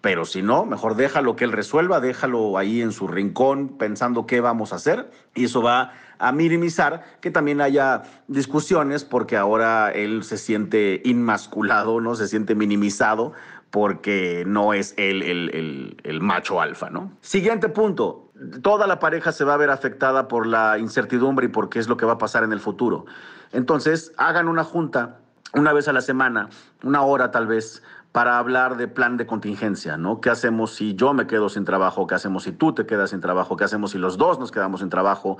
Pero 0.00 0.24
si 0.24 0.42
no, 0.42 0.64
mejor 0.64 0.94
déjalo 0.94 1.34
que 1.34 1.44
él 1.44 1.52
resuelva, 1.52 2.00
déjalo 2.00 2.56
ahí 2.56 2.80
en 2.80 2.92
su 2.92 3.08
rincón 3.08 3.76
pensando 3.78 4.26
qué 4.26 4.40
vamos 4.40 4.72
a 4.72 4.76
hacer 4.76 5.10
y 5.34 5.46
eso 5.46 5.60
va 5.60 5.92
a 6.20 6.32
minimizar 6.32 7.02
que 7.20 7.30
también 7.30 7.60
haya 7.60 8.02
discusiones 8.28 9.04
porque 9.04 9.36
ahora 9.36 9.90
él 9.90 10.22
se 10.22 10.36
siente 10.36 11.00
inmasculado, 11.04 12.00
¿no? 12.00 12.14
Se 12.14 12.28
siente 12.28 12.54
minimizado 12.54 13.32
porque 13.70 14.44
no 14.46 14.74
es 14.74 14.94
él 14.96 15.22
el, 15.22 15.96
el 16.02 16.20
macho 16.20 16.60
alfa, 16.60 16.90
¿no? 16.90 17.12
Siguiente 17.22 17.68
punto, 17.68 18.30
toda 18.62 18.86
la 18.86 18.98
pareja 18.98 19.32
se 19.32 19.44
va 19.44 19.54
a 19.54 19.56
ver 19.56 19.70
afectada 19.70 20.28
por 20.28 20.46
la 20.46 20.78
incertidumbre 20.78 21.46
y 21.46 21.48
por 21.48 21.68
qué 21.68 21.78
es 21.78 21.88
lo 21.88 21.96
que 21.96 22.06
va 22.06 22.12
a 22.12 22.18
pasar 22.18 22.44
en 22.44 22.52
el 22.52 22.60
futuro. 22.60 23.06
Entonces, 23.52 24.12
hagan 24.16 24.48
una 24.48 24.64
junta 24.64 25.20
una 25.54 25.72
vez 25.72 25.88
a 25.88 25.92
la 25.92 26.00
semana, 26.00 26.48
una 26.84 27.02
hora 27.02 27.30
tal 27.30 27.46
vez, 27.46 27.82
para 28.12 28.38
hablar 28.38 28.76
de 28.76 28.88
plan 28.88 29.16
de 29.16 29.26
contingencia, 29.26 29.96
¿no? 29.96 30.20
¿Qué 30.20 30.30
hacemos 30.30 30.74
si 30.74 30.94
yo 30.94 31.14
me 31.14 31.28
quedo 31.28 31.48
sin 31.48 31.64
trabajo? 31.64 32.08
¿Qué 32.08 32.16
hacemos 32.16 32.42
si 32.42 32.52
tú 32.52 32.74
te 32.74 32.84
quedas 32.84 33.10
sin 33.10 33.20
trabajo? 33.20 33.56
¿Qué 33.56 33.64
hacemos 33.64 33.92
si 33.92 33.98
los 33.98 34.18
dos 34.18 34.40
nos 34.40 34.50
quedamos 34.50 34.80
sin 34.80 34.90
trabajo? 34.90 35.38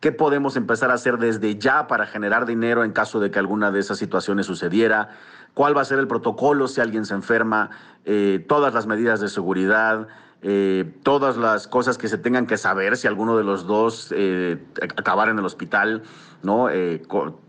¿Qué 0.00 0.12
podemos 0.12 0.56
empezar 0.56 0.90
a 0.90 0.94
hacer 0.94 1.16
desde 1.16 1.58
ya 1.58 1.86
para 1.86 2.06
generar 2.06 2.44
dinero 2.44 2.84
en 2.84 2.92
caso 2.92 3.20
de 3.20 3.30
que 3.30 3.38
alguna 3.38 3.70
de 3.70 3.80
esas 3.80 3.96
situaciones 3.96 4.44
sucediera? 4.44 5.08
¿Cuál 5.54 5.74
va 5.74 5.80
a 5.80 5.84
ser 5.86 5.98
el 5.98 6.08
protocolo 6.08 6.68
si 6.68 6.82
alguien 6.82 7.06
se 7.06 7.14
enferma? 7.14 7.70
Eh, 8.04 8.44
todas 8.46 8.74
las 8.74 8.86
medidas 8.86 9.20
de 9.20 9.28
seguridad. 9.28 10.06
Eh, 10.42 10.94
todas 11.02 11.36
las 11.36 11.68
cosas 11.68 11.98
que 11.98 12.08
se 12.08 12.16
tengan 12.16 12.46
que 12.46 12.56
saber 12.56 12.96
si 12.96 13.06
alguno 13.06 13.36
de 13.36 13.44
los 13.44 13.66
dos 13.66 14.12
eh, 14.16 14.62
acabara 14.80 15.30
en 15.30 15.38
el 15.38 15.44
hospital, 15.44 16.02
¿no? 16.42 16.68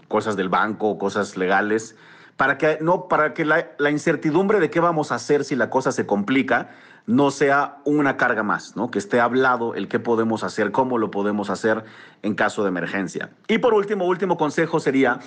cosas 0.10 0.36
del 0.36 0.50
banco, 0.50 0.98
cosas 0.98 1.38
legales 1.38 1.96
para 2.38 2.58
que, 2.58 2.80
no, 2.82 3.08
para 3.08 3.34
que 3.34 3.46
la, 3.46 3.92
incertidumbre 3.92 4.60
de 4.60 4.70
qué 4.70 4.80
vamos 4.80 5.12
a 5.12 5.16
hacer 5.16 5.44
si 5.44 5.56
la 5.56 5.70
cosa 5.70 5.92
se 5.92 6.06
complica 6.06 6.70
no 7.08 7.32
sea 7.32 7.78
una 7.84 8.16
carga 8.16 8.44
más, 8.44 8.76
¿no? 8.76 8.92
que 8.92 9.00
esté 9.00 9.20
hablado 9.20 9.74
el 9.74 9.88
qué 9.88 10.00
podemos 10.00 10.44
hacer, 10.44 10.72
cómo 10.72 10.98
lo 10.98 11.12
podemos 11.12 11.50
hacer 11.50 11.84
en 12.22 12.36
caso 12.36 12.64
de 12.64 12.70
emergencia. 12.70 13.32
Y 13.48 13.58
por 13.58 13.74
último, 13.74 14.06
último 14.06 14.38
consejo 14.38 14.80
sería 14.80 15.20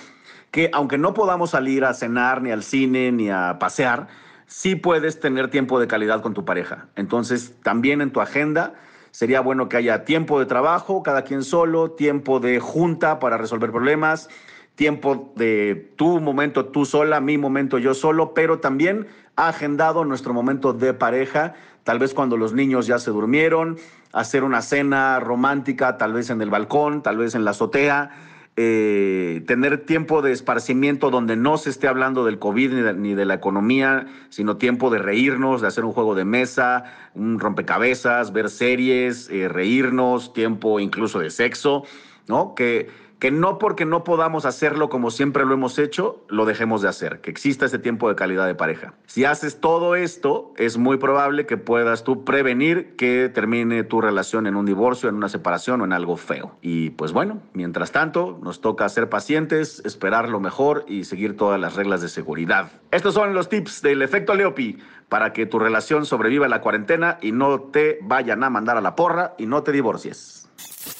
que 0.51 0.69
aunque 0.73 0.97
no 0.97 1.13
podamos 1.13 1.51
salir 1.51 1.83
a 1.83 1.93
cenar, 1.93 2.41
ni 2.41 2.51
al 2.51 2.63
cine, 2.63 3.11
ni 3.11 3.29
a 3.29 3.57
pasear, 3.59 4.07
sí 4.47 4.75
puedes 4.75 5.19
tener 5.19 5.49
tiempo 5.49 5.79
de 5.79 5.87
calidad 5.87 6.21
con 6.21 6.33
tu 6.33 6.45
pareja. 6.45 6.87
Entonces, 6.95 7.55
también 7.61 8.01
en 8.01 8.11
tu 8.11 8.21
agenda 8.21 8.73
sería 9.11 9.41
bueno 9.41 9.69
que 9.69 9.77
haya 9.77 10.03
tiempo 10.05 10.39
de 10.39 10.45
trabajo, 10.45 11.03
cada 11.03 11.23
quien 11.23 11.43
solo, 11.43 11.91
tiempo 11.91 12.39
de 12.39 12.59
junta 12.59 13.19
para 13.19 13.37
resolver 13.37 13.71
problemas, 13.71 14.29
tiempo 14.75 15.33
de 15.35 15.93
tu 15.95 16.19
momento 16.19 16.65
tú 16.65 16.85
sola, 16.85 17.19
mi 17.19 17.37
momento 17.37 17.77
yo 17.77 17.93
solo, 17.93 18.33
pero 18.33 18.59
también 18.59 19.07
ha 19.35 19.47
agendado 19.49 20.05
nuestro 20.05 20.33
momento 20.33 20.73
de 20.73 20.93
pareja, 20.93 21.55
tal 21.83 21.99
vez 21.99 22.13
cuando 22.13 22.37
los 22.37 22.53
niños 22.53 22.87
ya 22.87 22.99
se 22.99 23.11
durmieron, 23.11 23.77
hacer 24.11 24.43
una 24.43 24.61
cena 24.61 25.19
romántica, 25.19 25.97
tal 25.97 26.13
vez 26.13 26.29
en 26.29 26.41
el 26.41 26.49
balcón, 26.49 27.01
tal 27.01 27.17
vez 27.17 27.35
en 27.35 27.45
la 27.45 27.51
azotea, 27.51 28.11
eh, 28.57 29.43
tener 29.47 29.85
tiempo 29.85 30.21
de 30.21 30.31
esparcimiento 30.31 31.09
donde 31.09 31.35
no 31.35 31.57
se 31.57 31.69
esté 31.69 31.89
hablando 31.89 32.23
del 32.23 32.39
COVID 32.39 32.93
ni 32.93 33.13
de, 33.13 33.25
la 33.25 33.33
economía, 33.33 34.07
sino 34.29 34.55
tiempo 34.55 34.89
de 34.89 34.99
reírnos, 34.99 35.59
de 35.59 35.67
hacer 35.67 35.83
un 35.83 35.91
juego 35.91 36.15
de 36.15 36.23
mesa, 36.23 36.85
un 37.13 37.37
rompecabezas, 37.37 38.31
ver 38.31 38.49
series, 38.49 39.29
eh, 39.29 39.49
reírnos, 39.49 40.31
tiempo 40.31 40.79
incluso 40.79 41.19
de 41.19 41.31
sexo, 41.31 41.83
¿no? 42.27 42.55
Que 42.55 42.87
que 43.19 43.31
no 43.31 43.57
porque 43.57 43.85
no 43.85 44.03
podamos 44.03 44.45
hacerlo 44.45 44.89
como 44.89 45.11
siempre 45.11 45.45
lo 45.45 45.53
hemos 45.53 45.79
hecho, 45.79 46.23
lo 46.27 46.45
dejemos 46.45 46.81
de 46.81 46.89
hacer, 46.89 47.21
que 47.21 47.31
exista 47.31 47.65
ese 47.65 47.79
tiempo 47.79 48.09
de 48.09 48.15
calidad 48.15 48.45
de 48.45 48.55
pareja. 48.55 48.93
Si 49.05 49.25
haces 49.25 49.59
todo 49.59 49.95
esto, 49.95 50.53
es 50.57 50.77
muy 50.77 50.97
probable 50.97 51.45
que 51.45 51.57
puedas 51.57 52.03
tú 52.03 52.25
prevenir 52.25 52.95
que 52.95 53.29
termine 53.33 53.83
tu 53.83 54.01
relación 54.01 54.47
en 54.47 54.55
un 54.55 54.65
divorcio, 54.65 55.09
en 55.09 55.15
una 55.15 55.29
separación 55.29 55.81
o 55.81 55.85
en 55.85 55.93
algo 55.93 56.17
feo. 56.17 56.57
Y 56.61 56.91
pues 56.91 57.13
bueno, 57.13 57.41
mientras 57.53 57.91
tanto, 57.91 58.39
nos 58.41 58.61
toca 58.61 58.87
ser 58.89 59.09
pacientes, 59.09 59.81
esperar 59.85 60.29
lo 60.29 60.39
mejor 60.39 60.85
y 60.87 61.05
seguir 61.05 61.37
todas 61.37 61.59
las 61.59 61.75
reglas 61.75 62.01
de 62.01 62.09
seguridad. 62.09 62.71
Estos 62.91 63.13
son 63.13 63.33
los 63.33 63.49
tips 63.49 63.81
del 63.81 64.01
efecto 64.01 64.35
Leopi 64.35 64.79
para 65.09 65.33
que 65.33 65.45
tu 65.45 65.59
relación 65.59 66.05
sobreviva 66.05 66.47
la 66.47 66.61
cuarentena 66.61 67.17
y 67.21 67.31
no 67.31 67.59
te 67.61 67.99
vayan 68.01 68.43
a 68.43 68.49
mandar 68.49 68.77
a 68.77 68.81
la 68.81 68.95
porra 68.95 69.35
y 69.37 69.45
no 69.45 69.63
te 69.63 69.71
divorcies. 69.71 70.44